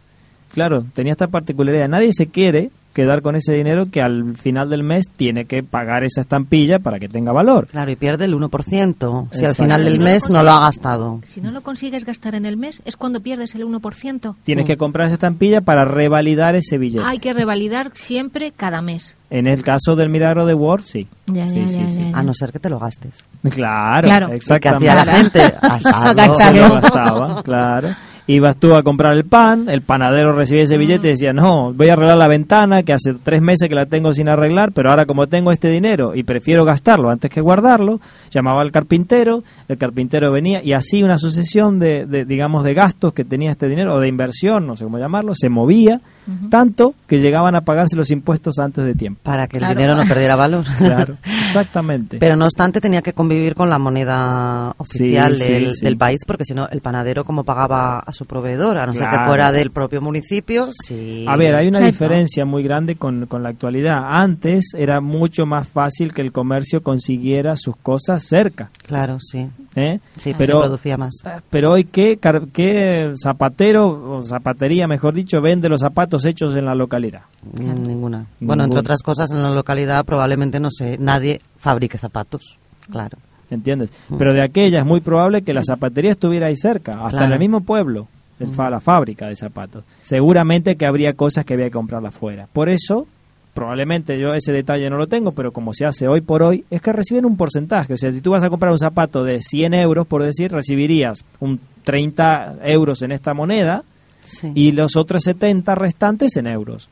Claro, 0.53 0.85
tenía 0.95 1.13
esta 1.13 1.29
particularidad. 1.29 1.89
Nadie 1.89 2.11
se 2.13 2.27
quiere 2.27 2.71
quedar 2.93 3.23
con 3.23 3.37
ese 3.37 3.53
dinero 3.53 3.87
que 3.91 4.03
al 4.03 4.37
final 4.37 4.69
del 4.71 4.83
mes 4.83 5.07
tiene 5.15 5.45
que 5.45 5.63
pagar 5.63 6.05
esa 6.05 6.21
estampilla 6.21 6.79
para 6.79 6.99
que 6.99 7.09
tenga 7.09 7.33
valor. 7.33 7.67
Claro, 7.69 7.91
y 7.91 7.97
pierde 7.97 8.25
el 8.25 8.35
1%, 8.35 9.29
si 9.33 9.45
al 9.45 9.55
final 9.55 9.85
del 9.85 10.01
mes 10.01 10.29
no 10.29 10.43
lo 10.43 10.51
ha 10.51 10.61
gastado. 10.61 11.21
Si 11.27 11.41
no 11.41 11.51
lo 11.51 11.63
consigues 11.63 12.05
gastar 12.05 12.35
en 12.35 12.47
el 12.47 12.57
mes, 12.57 12.83
es 12.85 12.97
cuando 12.97 13.21
pierdes 13.21 13.55
el 13.55 13.65
1%. 13.65 14.35
Tienes 14.45 14.67
que 14.67 14.77
comprar 14.77 15.07
esa 15.07 15.15
estampilla 15.15 15.61
para 15.61 15.85
revalidar 15.85 16.57
ese 16.57 16.79
billete. 16.79 17.05
Hay 17.07 17.19
que 17.19 17.33
revalidar 17.33 17.93
siempre 17.95 18.53
cada 18.53 18.83
mes. 18.83 19.17
En 19.31 19.47
el 19.47 19.63
caso 19.63 19.95
del 19.95 20.09
milagro 20.09 20.45
de 20.45 20.55
Word, 20.55 20.83
sí. 20.83 21.07
Ya, 21.27 21.47
sí, 21.47 21.61
ya, 21.61 21.69
sí, 21.69 21.75
ya, 21.79 21.89
sí. 21.89 21.99
ya, 22.01 22.11
ya. 22.11 22.19
A 22.19 22.23
no 22.25 22.35
ser 22.35 22.51
que 22.51 22.59
te 22.59 22.69
lo 22.69 22.81
gastes. 22.81 23.25
Claro, 23.51 24.09
Claro. 24.09 24.29
¿Qué 24.29 24.35
exactamente. 24.35 24.89
hacía 24.91 25.05
la 25.05 25.13
gente? 25.17 25.55
Gastarlo. 25.63 26.35
Se 26.35 26.53
lo 26.55 26.75
gastaba, 26.81 27.43
claro. 27.45 27.89
Ibas 28.27 28.57
tú 28.59 28.75
a 28.75 28.83
comprar 28.83 29.15
el 29.15 29.25
pan, 29.25 29.69
el 29.69 29.83
panadero 29.83 30.33
recibía 30.33 30.63
ese 30.63 30.77
billete 30.77 31.09
y 31.09 31.11
decía, 31.11 31.33
no, 31.33 31.73
voy 31.73 31.89
a 31.89 31.95
arreglar 31.95 32.17
la 32.17 32.29
ventana, 32.29 32.83
que 32.83 32.93
hace 32.93 33.15
tres 33.15 33.43
meses 33.43 33.69
que 33.69 33.75
la 33.75 33.87
tengo 33.87 34.15
sin 34.15 34.29
arreglar, 34.29 34.73
pero 34.73 34.91
ahora 34.91 35.07
como 35.07 35.27
tengo 35.27 35.51
este 35.53 35.69
dinero 35.71 36.15
y 36.15 36.23
prefiero 36.23 36.65
gastarlo 36.65 37.11
antes 37.11 37.31
que 37.31 37.41
guardarlo, 37.41 38.01
llamaba 38.31 38.61
al 38.61 38.71
carpintero, 38.71 39.43
el 39.69 39.79
carpintero 39.79 40.31
venía 40.31 40.63
y 40.63 40.73
así 40.75 41.03
una 41.03 41.19
sucesión 41.19 41.79
de, 41.79 42.07
de, 42.07 42.25
digamos, 42.25 42.63
de 42.65 42.75
gastos 42.75 43.13
que 43.13 43.25
tenía 43.25 43.51
este 43.51 43.69
dinero, 43.69 43.95
o 43.95 44.01
de 44.01 44.09
inversión, 44.09 44.67
no 44.67 44.77
sé 44.77 44.85
cómo 44.85 44.99
llamarlo, 44.99 45.35
se 45.35 45.49
movía 45.49 46.01
tanto 46.49 46.95
que 47.09 47.19
llegaban 47.19 47.57
a 47.57 47.63
pagarse 47.63 47.97
los 47.97 48.11
impuestos 48.13 48.61
antes 48.61 48.85
de 48.85 48.95
tiempo. 48.95 49.21
Para 49.25 49.49
que 49.49 49.57
el 49.57 49.63
Claro. 49.63 49.75
dinero 49.75 49.97
no 49.97 50.05
perdiera 50.07 50.37
valor. 50.37 50.65
Claro, 50.79 51.17
exactamente. 51.51 52.19
Pero 52.19 52.37
no 52.37 52.45
obstante 52.45 52.81
tenía 52.81 53.03
que 53.03 53.13
convivir 53.13 53.55
con 53.55 53.69
la 53.71 53.79
moneda 53.79 54.75
oficial 54.79 55.37
Sí, 55.37 55.45
del, 55.45 55.73
sí. 55.73 55.85
del 55.85 55.97
país, 55.97 56.21
porque 56.27 56.45
si 56.45 56.55
no, 56.55 56.69
el 56.69 56.81
panadero 56.81 57.25
como 57.25 57.45
pagaba 57.45 57.99
a 57.99 58.13
su 58.13 58.25
proveedor, 58.25 58.79
a 58.79 58.87
no 58.87 58.93
ser 58.93 59.03
que 59.05 59.09
Claro. 59.11 59.27
fuera 59.29 59.53
del 59.53 59.71
propio 59.71 60.01
municipio, 60.01 60.71
sí. 60.87 61.25
A 61.29 61.37
ver, 61.37 61.55
hay 61.55 61.69
una 61.69 61.81
diferencia 61.81 62.45
muy 62.45 62.63
grande 62.63 62.97
con, 62.97 63.27
con 63.27 63.43
la 63.43 63.49
actualidad. 63.51 64.05
Antes 64.09 64.73
era 64.77 65.01
mucho 65.01 65.47
más 65.47 65.69
fácil 65.69 66.13
que 66.15 66.23
el 66.23 66.33
comercio 66.33 66.83
consiguiera 66.83 67.57
sus 67.57 67.77
cosas 67.77 68.23
cerca. 68.25 68.71
Claro, 68.87 69.19
sí. 69.21 69.49
¿eh? 69.77 70.01
Sí, 70.17 70.35
pero, 70.37 70.59
se 70.61 70.67
producía 70.67 70.97
más. 70.97 71.15
pero 71.51 71.73
hoy, 71.73 71.85
¿qué, 71.85 72.19
qué 72.53 73.13
zapatero, 73.21 74.17
o 74.17 74.23
zapatería, 74.23 74.87
mejor 74.89 75.15
dicho, 75.15 75.41
vende 75.41 75.69
los 75.69 75.81
zapatos 75.81 76.25
hechos 76.25 76.55
en 76.57 76.65
la 76.67 76.75
localidad? 76.75 77.23
Mm, 77.55 77.87
Ninguna. 77.87 78.27
Bueno, 78.41 78.65
entre 78.65 78.81
otras 78.81 79.03
cosas, 79.03 79.31
en 79.31 79.43
la 79.43 79.51
localidad 79.51 80.05
probablemente, 80.05 80.61
no 80.61 80.71
sé, 80.71 80.97
nadie 80.99 81.40
fabrique 81.61 81.97
zapatos. 81.99 82.59
Claro. 82.91 83.19
¿Entiendes? 83.51 83.91
Pero 84.19 84.33
de 84.33 84.43
aquella 84.43 84.81
es 84.81 84.87
muy 84.87 85.01
probable 85.01 85.43
que 85.43 85.53
la 85.55 85.63
zapatería 85.65 86.13
estuviera 86.13 86.47
ahí 86.49 86.57
cerca, 86.57 86.93
hasta 86.93 87.11
Claro. 87.11 87.27
en 87.27 87.33
el 87.35 87.39
mismo 87.39 87.61
pueblo, 87.63 88.09
fa- 88.55 88.71
la 88.71 88.81
fábrica 88.81 89.29
de 89.29 89.37
zapatos. 89.37 89.85
Seguramente 90.03 90.77
que 90.77 90.87
habría 90.87 91.13
cosas 91.15 91.45
que 91.45 91.55
había 91.55 91.67
que 91.67 91.73
comprarlas 91.73 92.15
fuera. 92.15 92.47
Por 92.53 92.69
eso, 92.69 93.07
probablemente 93.55 94.19
yo 94.19 94.35
ese 94.35 94.53
detalle 94.53 94.89
no 94.89 94.97
lo 94.97 95.09
tengo, 95.09 95.33
pero 95.33 95.53
como 95.53 95.75
se 95.75 95.85
hace 95.85 96.07
hoy 96.07 96.21
por 96.21 96.43
hoy, 96.45 96.65
es 96.71 96.81
que 96.81 96.93
reciben 96.93 97.25
un 97.27 97.37
porcentaje. 97.37 97.93
O 97.95 97.99
sea, 97.99 98.13
si 98.13 98.21
tú 98.21 98.31
vas 98.31 98.43
a 98.45 98.51
comprar 98.51 98.71
un 98.73 98.79
zapato 98.79 99.25
de 99.25 99.41
100 99.43 99.75
euros, 99.75 100.07
por 100.07 100.23
decir, 100.23 100.53
recibirías 100.53 101.25
un 101.41 101.59
30 101.85 102.55
euros 102.65 103.03
en 103.03 103.11
esta 103.13 103.35
moneda 103.35 103.83
Sí. 104.25 104.53
y 104.55 104.73
los 104.73 104.95
otros 104.97 105.23
70 105.25 105.75
restantes 105.75 106.37
en 106.37 106.47
euros. 106.47 106.89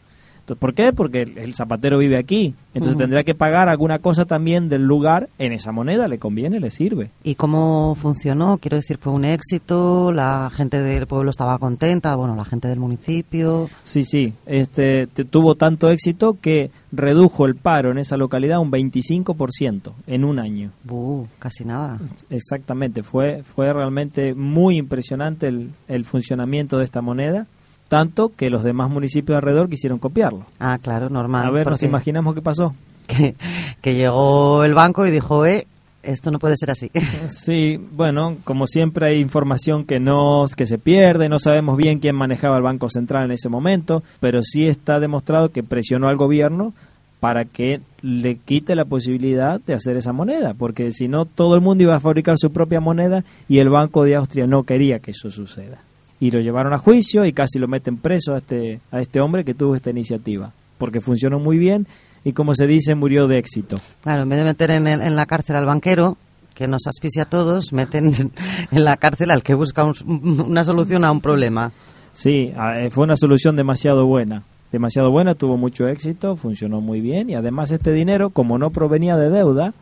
¿Por 0.57 0.75
qué? 0.75 0.93
Porque 0.93 1.23
el, 1.23 1.39
el 1.39 1.55
zapatero 1.55 1.99
vive 1.99 2.17
aquí. 2.17 2.55
Entonces 2.75 2.93
Ujú. 2.95 3.03
tendrá 3.05 3.25
que 3.25 3.35
pagar 3.35 3.69
alguna 3.69 3.99
cosa 3.99 4.25
también 4.25 4.69
del 4.69 4.83
lugar 4.85 5.29
en 5.39 5.53
esa 5.53 5.73
moneda. 5.73 6.07
Le 6.09 6.19
conviene, 6.19 6.61
le 6.61 6.71
sirve. 6.71 7.11
¿Y 7.25 7.35
cómo 7.35 7.97
funcionó? 8.01 8.59
Quiero 8.59 8.77
decir, 8.77 8.99
¿fue 8.99 9.13
un 9.13 9.25
éxito? 9.25 10.13
¿La 10.13 10.51
gente 10.55 10.81
del 10.83 11.07
pueblo 11.07 11.31
estaba 11.31 11.59
contenta? 11.59 12.15
Bueno, 12.17 12.37
la 12.37 12.45
gente 12.45 12.69
del 12.69 12.79
municipio. 12.79 13.69
Sí, 13.85 14.05
sí. 14.05 14.33
Este, 14.47 15.07
te- 15.09 15.25
tuvo 15.25 15.55
tanto 15.55 15.91
éxito 15.91 16.39
que 16.41 16.71
redujo 16.93 17.47
el 17.47 17.57
paro 17.57 17.91
en 17.91 17.99
esa 17.99 18.17
localidad 18.17 18.61
un 18.61 18.71
25% 18.71 19.93
en 20.07 20.25
un 20.25 20.39
año. 20.39 20.71
Buh, 20.85 21.27
casi 21.39 21.65
nada. 21.65 21.99
Exactamente. 22.31 23.03
Fue, 23.03 23.43
fue 23.55 23.73
realmente 23.73 24.35
muy 24.35 24.77
impresionante 24.77 25.49
el, 25.49 25.71
el 25.89 26.05
funcionamiento 26.05 26.79
de 26.79 26.85
esta 26.85 27.01
moneda. 27.03 27.47
Tanto 27.89 28.33
que 28.35 28.51
los 28.51 28.63
demás 28.63 28.91
municipios 28.91 29.37
alrededor 29.37 29.69
quisieron 29.69 29.99
copiarlo. 29.99 30.45
Ah, 30.61 30.79
claro, 30.81 31.09
normal. 31.09 31.47
A 31.47 31.51
ver, 31.51 31.69
nos 31.69 31.83
imaginamos 31.83 32.35
qué 32.35 32.43
pasó. 32.43 32.75
Que, 33.09 33.37
que 33.81 33.95
llegó 33.95 34.65
el 34.65 34.75
banco 34.75 35.07
y 35.07 35.11
dijo, 35.11 35.47
eh, 35.47 35.67
esto 36.03 36.31
no 36.31 36.39
puede 36.39 36.57
ser 36.57 36.71
así. 36.71 36.91
Sí, 37.29 37.81
bueno, 37.93 38.37
como 38.45 38.67
siempre 38.67 39.07
hay 39.07 39.21
información 39.21 39.85
que 39.85 40.01
no 40.01 40.47
que 40.57 40.67
se 40.67 40.79
pierde, 40.79 41.29
no 41.29 41.39
sabemos 41.39 41.77
bien 41.77 41.99
quién 41.99 42.17
manejaba 42.17 42.57
el 42.57 42.63
Banco 42.63 42.89
Central 42.91 43.25
en 43.25 43.33
ese 43.33 43.49
momento, 43.49 44.03
pero 44.21 44.43
sí 44.43 44.69
está 44.69 45.01
demostrado 45.01 45.51
que 45.51 45.63
presionó 45.63 46.09
al 46.09 46.17
gobierno 46.17 46.75
para 47.21 47.45
que 47.45 47.81
le 48.01 48.37
quite 48.37 48.77
la 48.77 48.85
posibilidad 48.85 49.61
de 49.61 49.75
hacer 49.75 49.97
esa 49.97 50.13
moneda, 50.13 50.55
porque 50.55 50.93
si 50.93 51.09
no 51.09 51.25
todo 51.25 51.55
el 51.57 51.61
mundo 51.61 51.83
iba 51.83 51.97
a 51.97 52.01
fabricar 52.01 52.37
su 52.39 52.53
propia 52.53 52.81
moneda 52.81 53.25
y 53.49 53.59
el 53.59 53.71
Banco 53.71 54.05
de 54.05 54.15
Austria 54.15 54.47
no 54.47 54.63
quería 54.63 55.01
que 55.01 55.11
eso 55.11 55.31
suceda. 55.31 55.83
Y 56.21 56.31
lo 56.31 56.41
llevaron 56.41 56.73
a 56.73 56.79
juicio 56.79 57.25
y 57.25 57.33
casi 57.33 57.59
lo 57.59 57.69
meten 57.69 57.97
preso 57.97 58.35
a 58.35 58.39
este 58.39 58.81
a 58.91 59.01
este 59.01 59.21
hombre 59.21 59.45
que 59.45 59.55
tuvo 59.55 59.75
esta 59.77 59.91
iniciativa, 59.91 60.53
porque 60.79 61.01
funcionó 61.01 61.39
muy 61.39 61.59
bien 61.59 61.87
y 62.25 62.33
como 62.33 62.55
se 62.55 62.67
dice 62.67 62.95
murió 62.97 63.29
de 63.29 63.39
éxito. 63.39 63.77
Claro, 64.03 64.23
en 64.23 64.29
vez 64.29 64.39
de 64.41 64.45
meter 64.45 64.71
en, 64.73 64.87
el- 64.89 65.01
en 65.01 65.15
la 65.17 65.27
cárcel 65.27 65.55
al 65.57 65.67
banquero, 65.67 66.17
que 66.55 66.67
nos 66.67 66.87
asfixia 66.89 67.23
a 67.23 67.27
todos, 67.31 67.73
meten 67.73 68.13
en 68.73 68.85
la 68.85 68.97
cárcel 68.97 69.31
al 69.31 69.43
que 69.45 69.55
busca 69.55 69.85
un- 69.85 69.95
una 70.49 70.65
solución 70.65 71.05
a 71.05 71.13
un 71.13 71.21
problema. 71.21 71.71
Sí, 72.13 72.53
eh, 72.75 72.91
fue 72.93 73.05
una 73.05 73.17
solución 73.17 73.55
demasiado 73.55 74.05
buena. 74.07 74.43
Demasiado 74.73 75.11
buena, 75.13 75.35
tuvo 75.37 75.57
mucho 75.57 75.87
éxito, 75.87 76.35
funcionó 76.37 76.81
muy 76.81 77.01
bien 77.01 77.31
y 77.31 77.35
además 77.37 77.71
este 77.71 77.93
dinero, 77.93 78.31
como 78.31 78.59
no 78.59 78.71
provenía 78.71 79.17
de 79.17 79.31
deuda, 79.31 79.73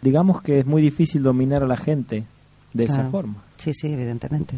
digamos 0.00 0.40
que 0.42 0.60
es 0.60 0.66
muy 0.66 0.80
difícil 0.82 1.22
dominar 1.22 1.62
a 1.62 1.66
la 1.66 1.76
gente 1.76 2.24
de 2.72 2.84
esa 2.84 3.04
forma. 3.10 3.36
Sí, 3.58 3.72
sí, 3.74 3.88
evidentemente. 3.92 4.56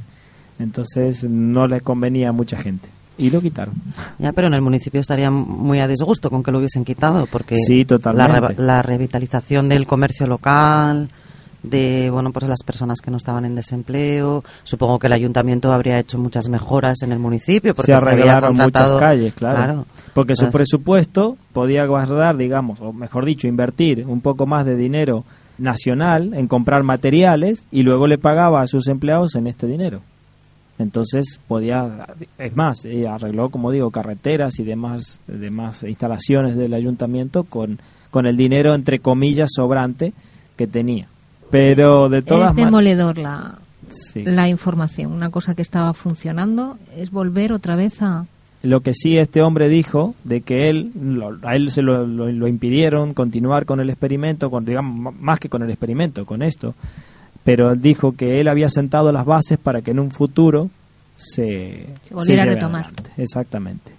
Entonces 0.58 1.24
no 1.24 1.66
le 1.66 1.80
convenía 1.80 2.30
a 2.30 2.32
mucha 2.32 2.56
gente 2.56 2.88
y 3.18 3.30
lo 3.30 3.40
quitaron. 3.40 3.74
Ya, 4.18 4.32
pero 4.32 4.46
en 4.48 4.54
el 4.54 4.60
municipio 4.62 5.00
estarían 5.00 5.32
muy 5.34 5.80
a 5.80 5.88
disgusto 5.88 6.30
con 6.30 6.42
que 6.42 6.50
lo 6.52 6.58
hubiesen 6.58 6.84
quitado, 6.84 7.26
porque 7.26 7.56
Sí, 7.56 7.84
totalmente. 7.84 8.40
La, 8.40 8.48
re- 8.48 8.54
la 8.58 8.82
revitalización 8.82 9.68
del 9.68 9.86
comercio 9.86 10.26
local, 10.26 11.08
de 11.62 12.10
bueno, 12.10 12.30
pues 12.32 12.46
las 12.48 12.62
personas 12.64 13.00
que 13.00 13.10
no 13.10 13.16
estaban 13.16 13.44
en 13.44 13.54
desempleo, 13.54 14.44
supongo 14.62 14.98
que 14.98 15.08
el 15.08 15.12
ayuntamiento 15.14 15.72
habría 15.72 15.98
hecho 15.98 16.16
muchas 16.18 16.48
mejoras 16.48 17.02
en 17.02 17.10
el 17.12 17.18
municipio, 17.18 17.74
porque 17.74 17.92
se 17.92 17.94
arreglaron 18.12 18.56
muchas 18.56 18.82
calles, 19.00 19.34
claro. 19.34 19.86
Porque 20.14 20.36
su 20.36 20.44
presupuesto 20.52 21.36
podía 21.52 21.84
guardar, 21.86 22.36
digamos, 22.36 22.80
o 22.80 22.92
mejor 22.92 23.24
dicho, 23.24 23.48
invertir 23.48 24.04
un 24.06 24.20
poco 24.20 24.46
más 24.46 24.64
de 24.64 24.76
dinero 24.76 25.24
nacional 25.58 26.34
en 26.34 26.46
comprar 26.48 26.82
materiales 26.82 27.64
y 27.72 27.82
luego 27.82 28.06
le 28.06 28.18
pagaba 28.18 28.60
a 28.62 28.66
sus 28.66 28.86
empleados 28.88 29.34
en 29.34 29.46
este 29.46 29.66
dinero. 29.66 30.02
Entonces 30.78 31.40
podía, 31.48 32.06
es 32.38 32.54
más, 32.56 32.84
eh, 32.84 33.08
arregló, 33.08 33.48
como 33.48 33.70
digo, 33.70 33.90
carreteras 33.90 34.58
y 34.58 34.64
demás, 34.64 35.20
demás 35.26 35.82
instalaciones 35.84 36.56
del 36.56 36.74
ayuntamiento 36.74 37.44
con, 37.44 37.78
con 38.10 38.26
el 38.26 38.36
dinero, 38.36 38.74
entre 38.74 38.98
comillas, 38.98 39.50
sobrante 39.54 40.12
que 40.56 40.66
tenía. 40.66 41.08
Pero 41.50 42.08
de 42.08 42.22
todas 42.22 42.50
es 42.50 42.56
maneras... 42.56 42.66
demoledor 42.66 43.18
la, 43.18 43.58
Sí. 43.88 44.22
la 44.24 44.48
información. 44.48 45.12
Una 45.12 45.30
cosa 45.30 45.54
que 45.54 45.62
estaba 45.62 45.94
funcionando 45.94 46.76
es 46.96 47.10
volver 47.12 47.52
otra 47.52 47.76
vez 47.76 48.02
a... 48.02 48.26
Lo 48.62 48.80
que 48.80 48.94
sí 48.94 49.16
este 49.16 49.42
hombre 49.42 49.68
dijo 49.68 50.14
de 50.24 50.40
que 50.40 50.68
él 50.68 50.90
lo- 51.00 51.38
a 51.42 51.54
él 51.54 51.70
se 51.70 51.82
lo, 51.82 52.04
lo- 52.04 52.32
lo 52.32 52.48
impidieron 52.48 53.14
continuar 53.14 53.64
con 53.64 53.78
el 53.80 53.88
experimento, 53.88 54.50
con 54.50 54.64
digamos 54.64 55.14
más 55.20 55.38
que 55.38 55.48
con 55.48 55.62
el 55.62 55.70
experimento, 55.70 56.26
con 56.26 56.42
esto, 56.42 56.74
pero 57.46 57.70
él 57.70 57.80
dijo 57.80 58.12
que 58.12 58.40
él 58.40 58.48
había 58.48 58.68
sentado 58.68 59.10
las 59.12 59.24
bases 59.24 59.56
para 59.56 59.80
que 59.80 59.92
en 59.92 60.00
un 60.00 60.10
futuro 60.10 60.68
se, 61.16 61.86
Se 62.02 62.12
volviera 62.14 62.42
a 62.42 62.46
retomar. 62.46 62.84
adelante. 62.86 63.10
Exactamente. 63.16 63.92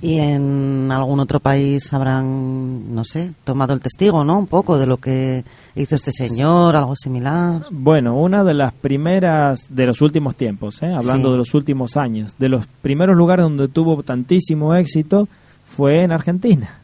Y 0.00 0.18
en 0.18 0.88
algún 0.90 1.20
otro 1.20 1.38
país 1.38 1.92
habrán, 1.92 2.92
no 2.92 3.04
sé, 3.04 3.32
tomado 3.44 3.72
el 3.72 3.80
testigo, 3.80 4.24
¿no? 4.24 4.36
Un 4.38 4.46
poco 4.48 4.76
de 4.76 4.86
lo 4.86 4.96
que 4.96 5.44
hizo 5.76 5.94
este 5.94 6.10
señor, 6.10 6.74
algo 6.74 6.94
similar. 6.96 7.66
Bueno, 7.70 8.16
una 8.18 8.42
de 8.42 8.52
las 8.54 8.72
primeras 8.72 9.68
de 9.70 9.86
los 9.86 10.00
últimos 10.00 10.34
tiempos, 10.34 10.82
¿eh? 10.82 10.92
hablando 10.92 11.28
Sí. 11.28 11.32
de 11.32 11.38
los 11.38 11.54
últimos 11.54 11.96
años, 11.96 12.34
de 12.38 12.48
los 12.48 12.66
primeros 12.82 13.16
lugares 13.16 13.44
donde 13.44 13.68
tuvo 13.68 14.02
tantísimo 14.02 14.74
éxito 14.74 15.28
fue 15.76 16.02
en 16.02 16.10
Argentina. 16.12 16.80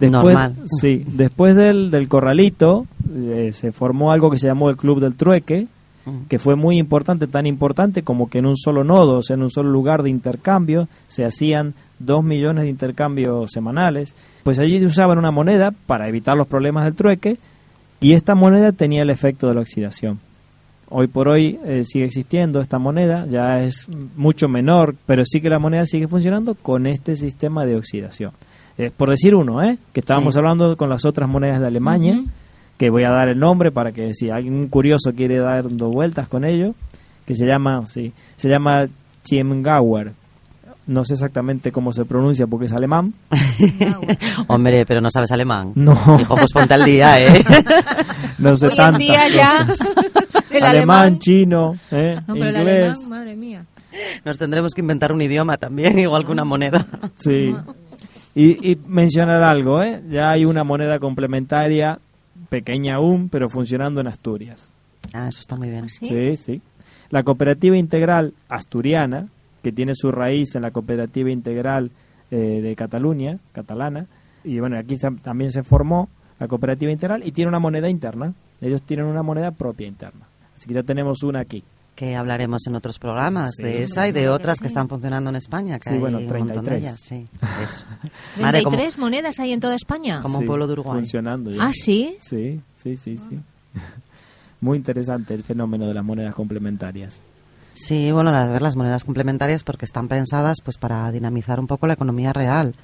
Normal. 0.00 0.56
Sí, 0.80 1.04
después 1.06 1.54
del, 1.56 1.90
del 1.90 2.08
corralito 2.08 2.86
eh, 3.14 3.50
se 3.52 3.72
formó 3.72 4.12
algo 4.12 4.30
que 4.30 4.38
se 4.38 4.46
llamó 4.46 4.70
el 4.70 4.76
Club 4.76 5.00
del 5.00 5.14
Trueque, 5.14 5.66
que 6.28 6.38
fue 6.38 6.54
muy 6.54 6.76
importante, 6.76 7.26
tan 7.26 7.46
importante 7.46 8.02
como 8.02 8.28
que 8.28 8.38
en 8.38 8.46
un 8.46 8.58
solo 8.58 8.84
nodo, 8.84 9.18
o 9.18 9.22
sea, 9.22 9.34
en 9.34 9.42
un 9.42 9.50
solo 9.50 9.70
lugar 9.70 10.02
de 10.02 10.10
intercambio, 10.10 10.86
se 11.08 11.24
hacían 11.24 11.72
dos 11.98 12.22
millones 12.22 12.64
de 12.64 12.70
intercambios 12.70 13.50
semanales. 13.50 14.14
Pues 14.42 14.58
allí 14.58 14.84
usaban 14.84 15.16
una 15.16 15.30
moneda 15.30 15.72
para 15.86 16.06
evitar 16.06 16.36
los 16.36 16.46
problemas 16.46 16.84
del 16.84 16.94
trueque 16.94 17.38
y 18.00 18.12
esta 18.12 18.34
moneda 18.34 18.72
tenía 18.72 19.00
el 19.00 19.08
efecto 19.08 19.48
de 19.48 19.54
la 19.54 19.62
oxidación. 19.62 20.20
Hoy 20.90 21.06
por 21.06 21.28
hoy 21.28 21.58
eh, 21.64 21.84
sigue 21.86 22.04
existiendo 22.04 22.60
esta 22.60 22.78
moneda, 22.78 23.26
ya 23.26 23.64
es 23.64 23.88
mucho 24.16 24.46
menor, 24.46 24.94
pero 25.06 25.24
sí 25.24 25.40
que 25.40 25.48
la 25.48 25.58
moneda 25.58 25.86
sigue 25.86 26.06
funcionando 26.06 26.54
con 26.54 26.86
este 26.86 27.16
sistema 27.16 27.64
de 27.64 27.76
oxidación. 27.76 28.32
Eh, 28.78 28.90
por 28.96 29.10
decir 29.10 29.34
uno, 29.34 29.62
¿eh? 29.62 29.78
que 29.92 30.00
estábamos 30.00 30.34
Sí. 30.34 30.38
hablando 30.38 30.76
con 30.76 30.88
las 30.88 31.04
otras 31.04 31.28
monedas 31.28 31.60
de 31.60 31.66
Alemania, 31.68 32.22
que 32.76 32.90
voy 32.90 33.04
a 33.04 33.10
dar 33.10 33.28
el 33.28 33.38
nombre 33.38 33.70
para 33.70 33.92
que 33.92 34.14
si 34.14 34.30
alguien 34.30 34.66
curioso 34.68 35.12
quiere 35.14 35.38
dar 35.38 35.64
dos 35.70 35.92
vueltas 35.92 36.28
con 36.28 36.44
ello, 36.44 36.74
que 37.24 37.34
se 37.34 37.46
llama, 37.46 37.86
sí, 37.86 38.12
se 38.36 38.48
llama 38.48 38.88
Chiemgauer. 39.22 40.12
No 40.86 41.02
sé 41.04 41.14
exactamente 41.14 41.72
cómo 41.72 41.92
se 41.94 42.04
pronuncia 42.04 42.46
porque 42.46 42.66
es 42.66 42.72
alemán. 42.74 43.14
Hombre, 44.48 44.84
pero 44.84 45.00
no 45.00 45.08
sabes 45.10 45.32
alemán. 45.32 45.72
No. 45.74 45.92
Hijo, 46.20 46.34
pues 46.36 46.52
ponte 46.52 46.74
al 46.74 46.84
día, 46.84 47.20
¿eh? 47.24 47.42
No 48.38 48.54
sé 48.56 48.66
Hoy 48.66 48.72
en 48.72 48.76
tantas 48.76 48.98
día 48.98 49.28
ya 49.28 49.66
cosas. 49.66 49.78
el 50.50 50.62
alemán, 50.64 50.98
alemán... 50.98 51.18
chino, 51.20 51.78
¿eh? 51.90 52.18
No, 52.26 52.34
pero 52.34 52.48
el 52.48 52.56
inglés. 52.56 52.90
alemán, 52.98 53.08
madre 53.08 53.36
mía. 53.36 53.64
Nos 54.24 54.36
tendremos 54.36 54.74
que 54.74 54.80
inventar 54.80 55.12
un 55.12 55.22
idioma 55.22 55.56
también, 55.56 55.98
igual 56.00 56.26
que 56.26 56.32
una 56.32 56.44
moneda. 56.44 56.84
Sí. 57.18 57.54
Y, 58.34 58.70
y 58.72 58.76
mencionar 58.86 59.42
algo, 59.42 59.82
¿eh? 59.82 60.02
Ya 60.10 60.30
hay 60.30 60.44
una 60.44 60.64
moneda 60.64 60.98
complementaria, 60.98 61.98
pequeña 62.48 62.96
aún, 62.96 63.28
pero 63.28 63.48
funcionando 63.48 64.00
en 64.00 64.08
Asturias. 64.08 64.72
Ah, 65.12 65.28
eso 65.28 65.40
está 65.40 65.56
muy 65.56 65.70
bien. 65.70 65.88
¿Sí? 65.88 66.06
Sí, 66.06 66.36
sí. 66.36 66.62
La 67.10 67.22
cooperativa 67.22 67.76
integral 67.76 68.34
asturiana, 68.48 69.28
que 69.62 69.70
tiene 69.72 69.92
su 69.94 70.10
raíz 70.10 70.54
en 70.56 70.62
la 70.62 70.70
cooperativa 70.72 71.30
integral 71.30 71.90
eh, 72.30 72.60
de 72.60 72.74
Cataluña, 72.74 73.38
catalana, 73.52 74.06
y 74.42 74.58
bueno, 74.58 74.78
aquí 74.78 74.96
tam- 74.96 75.20
también 75.20 75.50
se 75.52 75.62
formó 75.62 76.08
la 76.40 76.48
cooperativa 76.48 76.90
integral 76.90 77.22
y 77.24 77.30
tiene 77.32 77.48
una 77.48 77.60
moneda 77.60 77.88
interna. 77.88 78.34
Ellos 78.60 78.82
tienen 78.82 79.06
una 79.06 79.22
moneda 79.22 79.52
propia 79.52 79.86
interna. 79.86 80.26
Así 80.56 80.66
que 80.66 80.74
ya 80.74 80.82
tenemos 80.82 81.22
una 81.22 81.40
aquí. 81.40 81.62
Que 81.94 82.16
hablaremos 82.16 82.66
en 82.66 82.74
otros 82.74 82.98
programas 82.98 83.52
Sí. 83.56 83.62
de 83.62 83.82
esa 83.82 84.08
y 84.08 84.12
de 84.12 84.28
otras 84.28 84.58
que 84.58 84.66
están 84.66 84.88
funcionando 84.88 85.30
en 85.30 85.36
España. 85.36 85.78
Que 85.78 85.90
Sí, 85.90 85.94
hay 85.94 86.00
bueno, 86.00 86.18
un 86.18 86.24
montón 86.26 86.46
de 86.48 86.52
33. 86.54 86.82
ellas, 86.82 87.00
sí. 87.00 87.28
Eso. 87.64 87.84
Madre, 88.40 88.62
como- 88.64 88.76
33 88.76 88.98
monedas 88.98 89.38
hay 89.38 89.52
en 89.52 89.60
toda 89.60 89.76
España. 89.76 90.20
Como 90.20 90.38
un 90.38 90.46
pueblo 90.46 90.66
de 90.66 90.72
Uruguay. 90.72 90.98
Funcionando 91.00 91.52
ya. 91.52 91.58
Ah, 91.66 91.70
sí. 91.72 92.16
Sí, 92.20 92.60
sí, 92.74 92.96
sí, 92.96 93.16
sí. 93.16 93.40
Muy 94.60 94.76
interesante 94.78 95.34
el 95.34 95.44
fenómeno 95.44 95.86
de 95.86 95.94
las 95.94 96.04
monedas 96.04 96.34
complementarias. 96.34 97.22
Sí, 97.74 98.10
bueno, 98.12 98.30
las, 98.32 98.48
ver 98.50 98.62
las 98.62 98.76
monedas 98.76 99.04
complementarias 99.04 99.62
porque 99.64 99.84
están 99.84 100.08
pensadas 100.08 100.58
pues 100.64 100.78
para 100.78 101.10
dinamizar 101.12 101.58
un 101.60 101.66
poco 101.66 101.86
la 101.86 101.94
economía 101.94 102.32
real. 102.32 102.74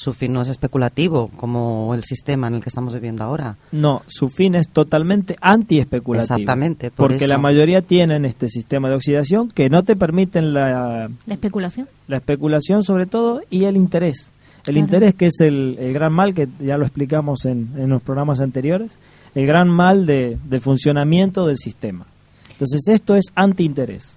Su 0.00 0.14
fin 0.14 0.32
no 0.32 0.40
es 0.40 0.48
especulativo 0.48 1.28
como 1.36 1.92
el 1.94 2.04
sistema 2.04 2.46
en 2.48 2.54
el 2.54 2.62
que 2.62 2.70
estamos 2.70 2.94
viviendo 2.94 3.22
ahora. 3.22 3.58
No, 3.70 4.00
su 4.06 4.30
fin 4.30 4.54
es 4.54 4.70
totalmente 4.70 5.36
anti-especulativo. 5.42 6.22
Exactamente, 6.36 6.90
por 6.90 7.08
porque 7.10 7.24
eso. 7.24 7.34
la 7.34 7.36
mayoría 7.38 7.82
tienen 7.82 8.24
este 8.24 8.48
sistema 8.48 8.88
de 8.88 8.94
oxidación 8.94 9.48
que 9.48 9.68
no 9.68 9.82
te 9.84 9.96
permiten 9.96 10.54
la, 10.54 11.10
La 11.26 11.34
especulación. 11.34 11.86
la 12.08 12.16
especulación 12.16 12.82
sobre 12.82 13.04
todo 13.04 13.42
y 13.50 13.64
el 13.64 13.76
interés. 13.76 14.30
El 14.66 14.74
Claro. 14.74 14.78
interés 14.78 15.14
que 15.16 15.26
es 15.26 15.40
el, 15.40 15.76
el 15.78 15.92
gran 15.92 16.14
mal, 16.14 16.32
que 16.32 16.48
ya 16.60 16.78
lo 16.78 16.86
explicamos 16.86 17.44
en, 17.44 17.68
en 17.76 17.90
los 17.90 18.00
programas 18.00 18.40
anteriores, 18.40 18.96
el 19.34 19.46
gran 19.46 19.68
mal 19.68 20.06
de, 20.06 20.38
del 20.48 20.60
funcionamiento 20.62 21.46
del 21.46 21.58
sistema. 21.58 22.06
Entonces 22.52 22.88
esto 22.88 23.16
es 23.16 23.26
anti-interés. 23.34 24.16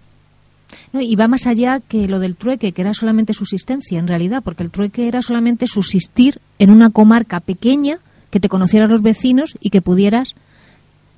No, 0.92 1.02
y 1.02 1.16
va 1.16 1.28
más 1.28 1.48
allá 1.48 1.80
que 1.80 2.08
lo 2.08 2.20
del 2.20 2.36
trueque, 2.36 2.72
que 2.72 2.82
era 2.82 2.94
solamente 2.94 3.34
subsistencia 3.34 4.00
en 4.00 4.08
realidad, 4.08 4.42
porque 4.44 4.64
el 4.64 4.72
trueque 4.72 5.08
era 5.08 5.22
solamente 5.22 5.68
subsistir 5.68 6.40
en 6.60 6.70
una 6.70 6.90
comarca 6.90 7.40
pequeña, 7.40 8.00
que 8.30 8.40
te 8.40 8.50
conocieran 8.50 8.90
los 8.90 9.04
vecinos 9.04 9.56
y 9.60 9.70
que 9.70 9.84
pudieras 9.84 10.34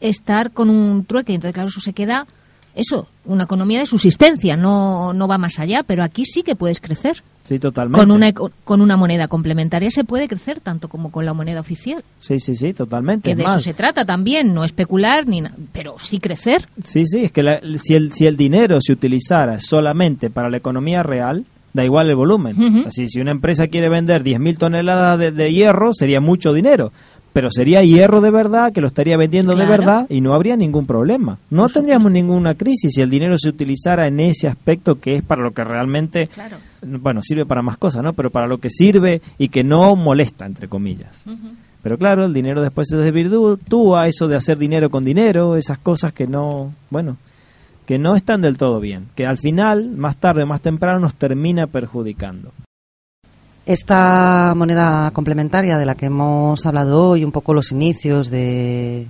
estar 0.01 0.51
con 0.51 0.69
un 0.69 1.05
trueque. 1.05 1.33
Entonces, 1.33 1.53
claro, 1.53 1.69
eso 1.69 1.79
se 1.79 1.93
queda, 1.93 2.27
eso, 2.75 3.07
una 3.23 3.45
economía 3.45 3.79
de 3.79 3.85
subsistencia, 3.85 4.57
no, 4.57 5.13
no 5.13 5.27
va 5.27 5.37
más 5.37 5.59
allá, 5.59 5.83
pero 5.83 6.03
aquí 6.03 6.25
sí 6.25 6.43
que 6.43 6.55
puedes 6.55 6.81
crecer. 6.81 7.23
Sí, 7.45 7.59
totalmente. 7.59 7.99
Con 7.99 8.09
una, 8.09 8.33
con 8.33 8.81
una 8.81 8.97
moneda 8.97 9.27
complementaria 9.27 9.91
se 9.91 10.03
puede 10.03 10.27
crecer 10.27 10.61
tanto 10.61 10.89
como 10.89 11.11
con 11.11 11.25
la 11.25 11.33
moneda 11.33 11.59
oficial. 11.59 12.03
Sí, 12.19 12.39
sí, 12.39 12.55
sí, 12.55 12.73
totalmente. 12.73 13.29
Que 13.29 13.35
de 13.35 13.43
eso 13.43 13.59
se 13.59 13.75
trata 13.75 14.03
también, 14.03 14.51
no 14.53 14.63
especular, 14.63 15.27
ni 15.27 15.43
pero 15.71 15.95
sí 15.99 16.19
crecer. 16.19 16.67
Sí, 16.83 17.05
sí, 17.05 17.25
es 17.25 17.31
que 17.31 17.43
la- 17.43 17.61
si, 17.77 17.93
el, 17.93 18.11
si 18.13 18.25
el 18.25 18.35
dinero 18.35 18.79
se 18.81 18.93
utilizara 18.93 19.59
solamente 19.61 20.31
para 20.31 20.49
la 20.49 20.57
economía 20.57 21.03
real, 21.03 21.45
da 21.71 21.85
igual 21.85 22.09
el 22.09 22.15
volumen. 22.15 22.83
Así, 22.87 23.07
si 23.07 23.19
una 23.21 23.29
empresa 23.31 23.67
quiere 23.67 23.89
vender 23.89 24.23
10.000 24.23 24.57
toneladas 24.57 25.19
de, 25.19 25.31
de 25.31 25.53
hierro, 25.53 25.93
sería 25.93 26.21
mucho 26.21 26.51
dinero. 26.51 26.91
Pero 27.31 27.51
sería 27.51 27.83
hierro 27.83 28.21
de 28.21 28.31
verdad, 28.31 28.71
que 28.71 28.79
lo 28.79 28.87
estaría 28.87 29.17
vendiendo 29.17 29.55
de 29.57 29.65
verdad 29.65 30.05
y 30.09 30.21
no 30.21 30.33
habría 30.33 30.55
ningún 30.55 30.85
problema. 30.87 31.37
No 31.49 31.67
tendríamos 31.67 32.09
ninguna 32.11 32.55
crisis 32.55 32.93
si 32.95 33.01
el 33.01 33.09
dinero 33.09 33.37
se 33.37 33.49
utilizara 33.49 34.07
en 34.07 34.21
ese 34.21 34.47
aspecto 34.47 35.01
que 35.01 35.17
es 35.17 35.21
para 35.21 35.43
lo 35.43 35.51
que 35.53 35.65
realmente, 35.65 36.27
Claro. 36.27 36.55
Bueno, 36.85 37.21
sirve 37.21 37.45
para 37.45 37.61
más 37.61 37.77
cosas, 37.77 38.03
¿no? 38.03 38.13
Pero 38.13 38.29
para 38.29 38.47
lo 38.47 38.59
que 38.59 38.69
sirve 38.69 39.21
y 39.37 39.49
que 39.49 39.63
no 39.63 39.95
molesta, 39.95 40.45
entre 40.45 40.67
comillas. 40.67 41.23
Pero 41.81 41.97
claro, 41.97 42.25
el 42.25 42.33
dinero 42.33 42.61
después 42.61 42.87
se 42.89 42.97
desvirtúa, 42.97 44.07
eso 44.07 44.27
de 44.27 44.35
hacer 44.35 44.57
dinero 44.57 44.89
con 44.89 45.03
dinero, 45.03 45.55
esas 45.55 45.77
cosas 45.77 46.13
que 46.13 46.25
no, 46.25 46.73
bueno, 46.89 47.17
que 47.85 47.99
no 47.99 48.15
están 48.15 48.41
del 48.41 48.57
todo 48.57 48.79
bien, 48.79 49.07
que 49.15 49.27
al 49.27 49.37
final, 49.37 49.91
más 49.91 50.17
tarde 50.17 50.43
o 50.43 50.47
más 50.47 50.61
temprano, 50.61 50.99
nos 50.99 51.13
termina 51.13 51.67
perjudicando. 51.67 52.51
Esta 53.65 54.53
moneda 54.55 55.11
complementaria 55.11 55.77
de 55.77 55.85
la 55.85 55.95
que 55.95 56.07
hemos 56.07 56.65
hablado 56.65 57.09
hoy, 57.09 57.23
un 57.23 57.31
poco 57.31 57.53
los 57.53 57.71
inicios 57.71 58.29
de, 58.29 59.07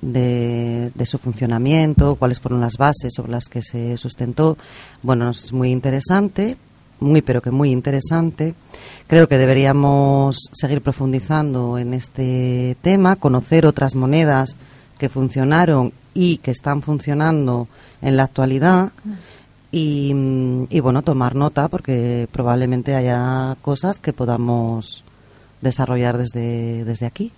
de, 0.00 0.90
de 0.94 1.06
su 1.06 1.18
funcionamiento, 1.18 2.16
cuáles 2.16 2.40
fueron 2.40 2.60
las 2.60 2.76
bases 2.76 3.12
sobre 3.14 3.32
las 3.32 3.44
que 3.44 3.62
se 3.62 3.96
sustentó, 3.96 4.56
bueno, 5.02 5.30
es 5.30 5.52
muy 5.52 5.70
interesante, 5.70 6.56
muy 7.00 7.22
pero 7.22 7.42
que 7.42 7.50
muy 7.50 7.70
interesante. 7.70 8.54
Creo 9.06 9.28
que 9.28 9.38
deberíamos 9.38 10.50
seguir 10.52 10.82
profundizando 10.82 11.78
en 11.78 11.94
este 11.94 12.76
tema, 12.82 13.16
conocer 13.16 13.66
otras 13.66 13.94
monedas 13.94 14.56
que 14.98 15.08
funcionaron 15.08 15.92
y 16.14 16.38
que 16.38 16.50
están 16.50 16.82
funcionando 16.82 17.68
en 18.02 18.16
la 18.16 18.24
actualidad 18.24 18.92
y, 19.72 20.12
y, 20.68 20.80
bueno, 20.80 21.02
tomar 21.02 21.34
nota 21.34 21.68
porque 21.68 22.28
probablemente 22.32 22.94
haya 22.94 23.56
cosas 23.62 23.98
que 23.98 24.12
podamos 24.12 25.04
desarrollar 25.60 26.18
desde, 26.18 26.84
desde 26.84 27.06
aquí. 27.06 27.32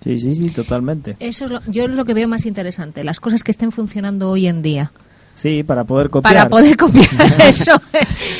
Sí, 0.00 0.18
sí, 0.18 0.34
sí, 0.34 0.50
totalmente. 0.50 1.16
Eso 1.18 1.44
es 1.46 1.50
lo, 1.50 1.60
yo 1.66 1.84
es 1.84 1.90
lo 1.90 2.04
que 2.04 2.14
veo 2.14 2.28
más 2.28 2.46
interesante, 2.46 3.04
las 3.04 3.20
cosas 3.20 3.42
que 3.42 3.50
estén 3.50 3.72
funcionando 3.72 4.30
hoy 4.30 4.46
en 4.46 4.62
día. 4.62 4.92
Sí, 5.38 5.62
para 5.62 5.84
poder 5.84 6.10
copiar. 6.10 6.34
Para 6.34 6.48
poder 6.48 6.76
copiar 6.76 7.06
eso. 7.38 7.70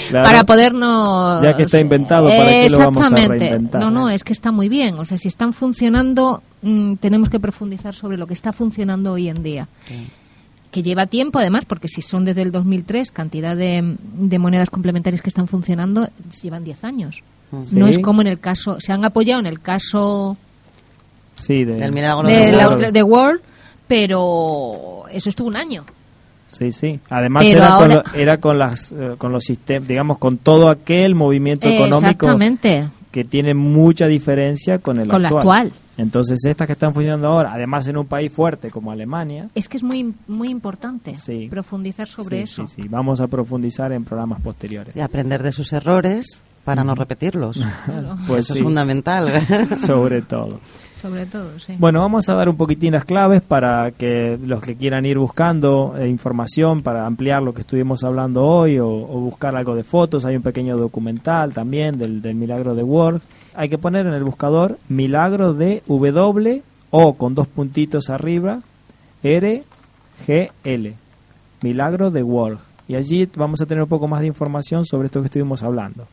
Claro. 0.09 0.27
Para 0.29 0.43
podernos. 0.45 1.41
Ya 1.41 1.57
que 1.57 1.63
está 1.63 1.79
inventado, 1.79 2.29
¿para 2.29 2.51
qué 2.51 2.69
lo 2.71 2.79
vamos 2.79 3.03
a 3.03 3.07
Exactamente. 3.07 3.49
reinventar? 3.49 3.81
No, 3.81 3.91
no, 3.93 4.11
es 4.11 4.25
que 4.25 4.33
está 4.33 4.51
muy 4.51 4.69
bien. 4.69 4.99
O 4.99 5.05
sea, 5.05 5.17
si 5.17 5.29
están 5.29 5.53
funcionando, 5.53 6.43
mm, 6.63 6.95
tenemos 6.97 7.29
que 7.29 7.39
profundizar 7.39 7.95
sobre 7.95 8.17
lo 8.17 8.27
que 8.27 8.35
está 8.35 8.53
funcionando 8.53 9.13
hoy 9.13 9.29
en 9.29 9.45
día. 9.45 9.69
Que 10.73 10.83
lleva 10.83 11.07
tiempo, 11.07 11.39
además, 11.39 11.65
porque 11.67 11.87
si 11.87 12.03
son 12.03 12.25
desde 12.25 12.43
el 12.43 12.51
2003, 12.51 13.13
cantidad 13.13 13.55
de, 13.57 13.97
de 14.15 14.39
monedas 14.41 14.69
complementarias 14.69 15.23
que 15.23 15.29
están 15.31 15.47
funcionando, 15.47 16.09
llevan 16.43 16.65
10 16.65 16.83
años. 16.83 17.23
Sí. 17.63 17.77
No 17.77 17.87
es 17.87 18.01
como 18.01 18.23
en 18.23 18.27
el 18.27 18.41
caso. 18.41 18.81
Se 18.81 18.93
han 18.93 19.05
apoyado 19.05 19.39
en 19.39 19.47
el 19.47 19.61
caso 19.61 20.37
Sí, 21.37 21.65
de, 21.65 21.75
Del 21.77 21.93
milagro 21.93 22.27
de, 22.27 22.35
de 22.35 22.53
la 22.53 22.91
de 22.91 23.03
World, 23.05 23.41
pero 23.87 25.05
eso 25.13 25.29
estuvo 25.29 25.47
un 25.47 25.57
año. 25.57 25.85
Sí, 26.49 26.73
sí. 26.73 26.99
Además 27.11 27.45
era, 27.45 27.71
con 27.73 27.93
ahora- 27.93 27.95
lo- 28.13 28.19
era 28.19 28.41
con 28.41 28.59
las 28.59 28.93
eh, 28.93 29.15
con 29.19 29.33
los 29.33 29.45
sistemas, 29.45 29.87
digamos, 29.89 30.19
con 30.19 30.39
todo 30.39 30.69
aquel 30.71 31.15
movimiento 31.15 31.69
económico 31.69 32.09
Exactamente. 32.27 32.89
que 33.11 33.25
tiene 33.25 33.55
mucha 33.55 34.07
diferencia 34.07 34.79
con 34.79 34.99
el 34.99 35.09
Con 35.09 35.23
la 35.23 35.29
actual. 35.29 35.73
Entonces, 35.99 36.45
estas 36.45 36.67
que 36.69 36.75
están 36.75 36.95
funcionando 36.95 37.27
ahora, 37.27 37.53
además 37.53 37.87
en 37.89 37.97
un 37.97 38.07
país 38.07 38.31
fuerte 38.33 38.71
como 38.71 38.93
Alemania, 38.93 39.49
Es 39.57 39.69
que 39.69 39.77
es 39.79 39.83
muy 39.83 40.15
muy 40.29 40.49
importante 40.49 41.17
Sí. 41.17 41.49
profundizar 41.51 42.07
sobre 42.07 42.39
sí, 42.39 42.43
eso. 42.45 42.67
sí, 42.69 42.83
sí, 42.83 42.89
vamos 42.89 43.21
a 43.21 43.27
profundizar 43.27 43.91
en 43.93 44.05
programas 44.05 44.41
posteriores. 44.41 44.95
Y 44.95 45.01
aprender 45.01 45.43
de 45.43 45.51
sus 45.53 45.73
errores 45.73 46.43
para 46.65 46.85
no 46.85 46.95
repetirlos. 46.95 47.59
Pues 48.29 48.45
Eso 48.47 48.53
sí, 48.55 48.59
es 48.61 48.65
fundamental. 48.65 49.33
sobre 49.87 50.23
todo. 50.23 50.61
Sobre 51.01 51.27
todo, 51.27 51.59
sí. 51.59 51.77
Bueno, 51.79 52.01
vamos 52.01 52.29
a 52.29 52.35
dar 52.35 52.49
un 52.49 52.57
poquitín 52.57 52.93
las 52.93 53.05
claves 53.05 53.41
para 53.41 53.93
que 53.93 54.39
los 54.45 54.61
que 54.61 54.77
quieran 54.77 55.07
ir 55.07 55.17
buscando 55.19 55.95
eh, 55.97 56.09
información 56.09 56.83
para 56.83 57.07
ampliar 57.07 57.43
lo 57.43 57.55
que 57.55 57.61
estuvimos 57.61 58.03
hablando 58.03 58.45
hoy 58.45 58.79
o, 58.79 58.89
buscar 58.89 59.55
algo 59.55 59.77
de 59.77 59.85
fotos. 59.85 60.25
Hay 60.25 60.35
un 60.35 60.43
pequeño 60.43 60.77
documental 60.77 61.55
también 61.55 61.99
del, 61.99 62.21
del 62.21 62.35
milagro 62.35 62.75
de 62.75 62.83
Word. 62.83 63.23
Hay 63.55 63.69
que 63.69 63.79
poner 63.79 64.07
en 64.07 64.15
el 64.15 64.25
buscador 64.25 64.79
milagro 64.89 65.55
de 65.55 65.83
W 65.87 66.63
o 66.91 67.15
con 67.15 67.35
dos 67.35 67.47
puntitos 67.47 68.11
arriba 68.11 68.61
R 69.23 69.63
G 70.27 70.51
L. 70.65 70.95
Milagro 71.63 72.11
de 72.11 72.23
Word. 72.23 72.59
Y 72.89 72.97
allí 72.97 73.29
vamos 73.37 73.61
a 73.61 73.67
tener 73.67 73.83
un 73.83 73.89
poco 73.89 74.09
más 74.09 74.21
de 74.21 74.27
información 74.27 74.85
sobre 74.85 75.07
esto 75.07 75.21
que 75.21 75.27
estuvimos 75.27 75.63
hablando. 75.63 76.07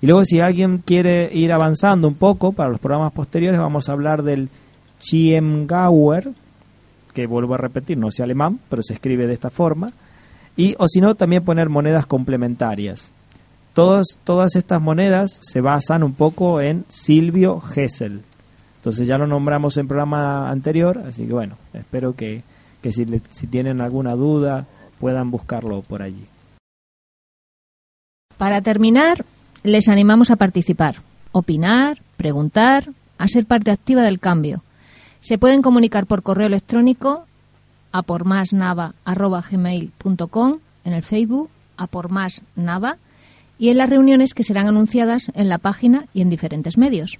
Y 0.00 0.06
luego 0.06 0.24
si 0.24 0.40
alguien 0.40 0.78
quiere 0.78 1.30
ir 1.32 1.52
avanzando 1.52 2.08
un 2.08 2.14
poco 2.14 2.52
para 2.52 2.70
los 2.70 2.80
programas 2.80 3.12
posteriores, 3.12 3.58
vamos 3.58 3.88
a 3.88 3.92
hablar 3.92 4.22
del 4.22 4.50
Chiemgauer, 4.98 6.30
que 7.14 7.26
vuelvo 7.26 7.54
a 7.54 7.58
repetir, 7.58 7.96
no 7.96 8.10
sé 8.10 8.22
alemán, 8.22 8.60
pero 8.68 8.82
se 8.82 8.94
escribe 8.94 9.26
de 9.26 9.32
esta 9.34 9.50
forma. 9.50 9.90
Y 10.56 10.74
o 10.78 10.88
si 10.88 11.00
no, 11.00 11.14
también 11.14 11.44
poner 11.44 11.68
monedas 11.68 12.06
complementarias. 12.06 13.12
Todas 13.72 14.56
estas 14.56 14.80
monedas 14.80 15.38
se 15.42 15.60
basan 15.60 16.02
un 16.02 16.14
poco 16.14 16.62
en 16.62 16.84
Silvio 16.88 17.60
Gesell. 17.60 18.22
Entonces 18.76 19.06
ya 19.06 19.18
lo 19.18 19.26
nombramos 19.26 19.76
en 19.76 19.88
programa 19.88 20.48
anterior, 20.50 21.02
así 21.06 21.26
que 21.26 21.32
bueno, 21.32 21.56
espero 21.74 22.14
que, 22.14 22.42
que 22.80 22.92
si, 22.92 23.04
si 23.30 23.46
tienen 23.46 23.80
alguna 23.80 24.14
duda 24.14 24.66
puedan 24.98 25.30
buscarlo 25.30 25.82
por 25.82 26.02
allí. 26.02 26.26
Para 28.38 28.62
terminar, 28.62 29.24
les 29.66 29.88
animamos 29.88 30.30
a 30.30 30.36
participar, 30.36 31.02
opinar, 31.32 32.00
preguntar, 32.16 32.90
a 33.18 33.28
ser 33.28 33.46
parte 33.46 33.70
activa 33.70 34.02
del 34.02 34.20
cambio. 34.20 34.62
Se 35.20 35.38
pueden 35.38 35.62
comunicar 35.62 36.06
por 36.06 36.22
correo 36.22 36.46
electrónico 36.46 37.26
a 37.92 38.02
por 38.02 38.24
gmail.com 39.50 40.58
en 40.84 40.92
el 40.92 41.02
Facebook 41.02 41.50
a 41.76 41.86
por 41.86 42.10
más 42.10 42.42
Nava 42.54 42.98
y 43.58 43.70
en 43.70 43.78
las 43.78 43.90
reuniones 43.90 44.34
que 44.34 44.44
serán 44.44 44.68
anunciadas 44.68 45.32
en 45.34 45.48
la 45.48 45.58
página 45.58 46.06
y 46.14 46.20
en 46.20 46.30
diferentes 46.30 46.78
medios. 46.78 47.18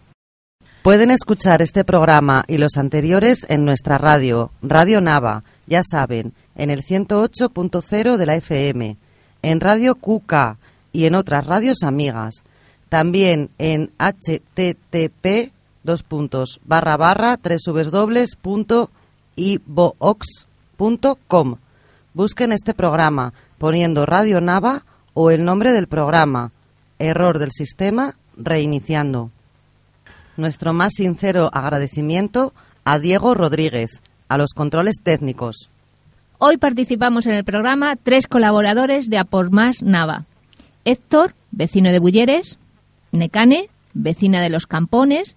Pueden 0.83 1.11
escuchar 1.11 1.63
este 1.63 1.83
programa 1.85 2.45
y 2.47 2.59
los 2.59 2.77
anteriores 2.77 3.45
en 3.49 3.65
nuestra 3.65 3.99
radio, 3.99 4.53
Radio 4.63 5.01
Nava, 5.01 5.43
ya 5.67 5.83
saben, 5.83 6.33
en 6.55 6.71
el 6.71 6.85
108.0 6.85 8.17
de 8.17 8.27
la 8.27 8.37
FM, 8.37 8.97
en 9.43 9.61
Radio 9.61 9.97
QK 9.97 10.59
y 10.97 11.05
en 11.05 11.15
otras 11.15 11.47
radios 11.47 11.83
amigas. 11.83 12.43
También 12.89 13.51
en 13.59 13.91
http 13.99 15.53
dos 15.85 16.03
puntos, 16.03 16.59
barra 16.65 16.97
barra 16.97 17.39
www.ibox.com. 17.39 18.37
Busquen 22.15 22.53
este 22.53 22.73
programa 22.73 23.35
poniendo 23.59 24.07
Radio 24.07 24.41
Nava 24.41 24.87
o 25.13 25.31
el 25.31 25.45
nombre 25.45 25.73
del 25.73 25.87
programa. 25.87 26.53
Error 26.99 27.39
del 27.39 27.53
sistema, 27.53 28.17
reiniciando. 28.39 29.31
Nuestro 30.39 30.73
más 30.73 30.95
sincero 30.95 31.51
agradecimiento 31.53 32.55
a 32.85 32.99
Diego 32.99 33.35
Rodríguez, 33.35 34.01
a 34.29 34.39
los 34.39 34.55
controles 34.55 34.97
técnicos. 35.03 35.69
Hoy 36.39 36.57
participamos 36.57 37.27
en 37.27 37.35
el 37.35 37.45
programa 37.45 37.97
tres 37.97 38.27
colaboradores 38.27 39.11
de 39.11 39.19
A 39.19 39.25
por 39.25 39.51
Más 39.51 39.83
Nava. 39.83 40.25
Héctor, 40.87 41.35
vecino 41.51 41.91
de 41.91 41.99
Bulleres, 41.99 42.59
Necane, 43.11 43.69
vecina 43.93 44.41
de 44.41 44.51
Los 44.51 44.67
Campones, 44.67 45.37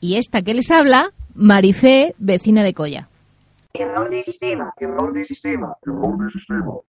y 0.00 0.16
esta 0.16 0.40
que 0.40 0.54
les 0.54 0.70
habla, 0.70 1.10
Marifé, 1.34 2.14
vecina 2.18 2.62
de 2.64 2.72
Colla. 2.72 3.08
Sistema. 4.22 4.72
Sistema. 5.28 5.76
Sistema. 6.32 6.80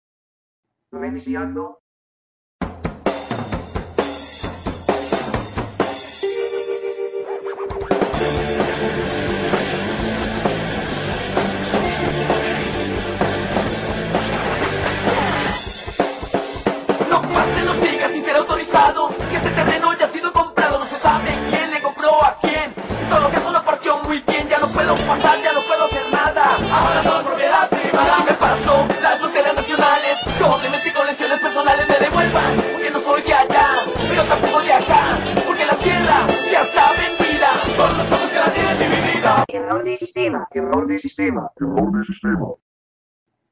Que 19.81 19.87
este 19.87 19.97
terreno 19.97 19.99
ya 19.99 20.05
ha 20.05 20.09
sido 20.09 20.31
comprado. 20.31 20.79
No 20.79 20.85
se 20.85 20.97
sabe 20.97 21.31
quién 21.49 21.71
le 21.71 21.81
compró 21.81 22.23
a 22.23 22.37
quién. 22.41 22.73
En 23.01 23.09
todo 23.09 23.29
caso 23.29 23.51
lo 23.51 23.63
partió 23.63 23.97
muy 24.03 24.19
bien. 24.21 24.47
Ya 24.47 24.59
no 24.59 24.67
puedo 24.67 24.95
pasar, 24.95 25.41
ya 25.41 25.53
no 25.53 25.61
puedo 25.61 25.85
hacer 25.85 26.03
nada. 26.11 26.43
Ahora 26.71 27.01
todo 27.01 27.19
es 27.21 27.27
propiedad 27.27 27.69
privada. 27.69 28.17
Me 28.25 28.33
paso 28.33 28.87
las 29.01 29.19
fronteras 29.19 29.55
nacionales. 29.55 30.17
Probablemente 30.37 30.93
con 30.93 31.07
lesiones 31.07 31.39
personales 31.39 31.87
me 31.89 31.97
devuelvan. 31.97 32.55
Porque 32.71 32.91
no 32.91 32.99
soy 32.99 33.21
de 33.23 33.33
allá, 33.33 33.67
pero 34.09 34.23
tampoco 34.25 34.61
de 34.61 34.73
acá. 34.73 35.17
Porque 35.47 35.65
la 35.65 35.75
tierra 35.75 36.27
ya 36.51 36.61
está 36.61 36.91
vendida. 36.93 37.49
Por 37.75 37.97
los 37.97 38.07
pocos 38.07 38.31
que 38.31 38.39
la 38.39 38.53
tienen 38.53 38.77
dividida. 38.77 39.45
Error 39.47 39.83
de 39.83 39.97
sistema. 39.97 40.47
Error 40.51 40.87
de 40.87 40.99
sistema. 40.99 41.51
Error 41.59 41.91
de 41.91 42.05
sistema. 42.05 42.47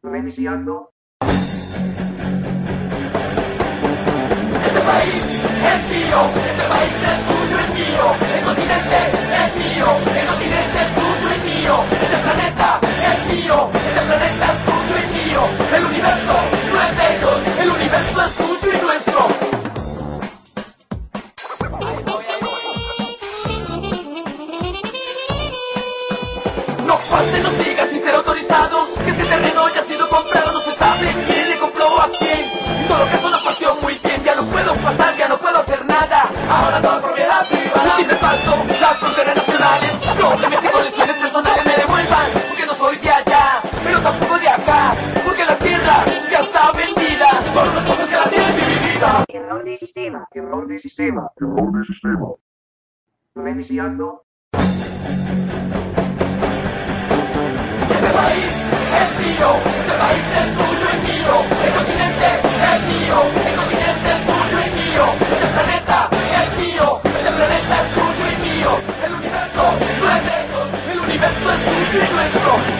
Reiniciando. 0.03 0.91
Este 4.65 4.81
país 4.81 5.28
es 5.67 5.83
mío, 5.89 6.31
este 6.35 7.18
Thank 71.91 72.69
you. 72.69 72.78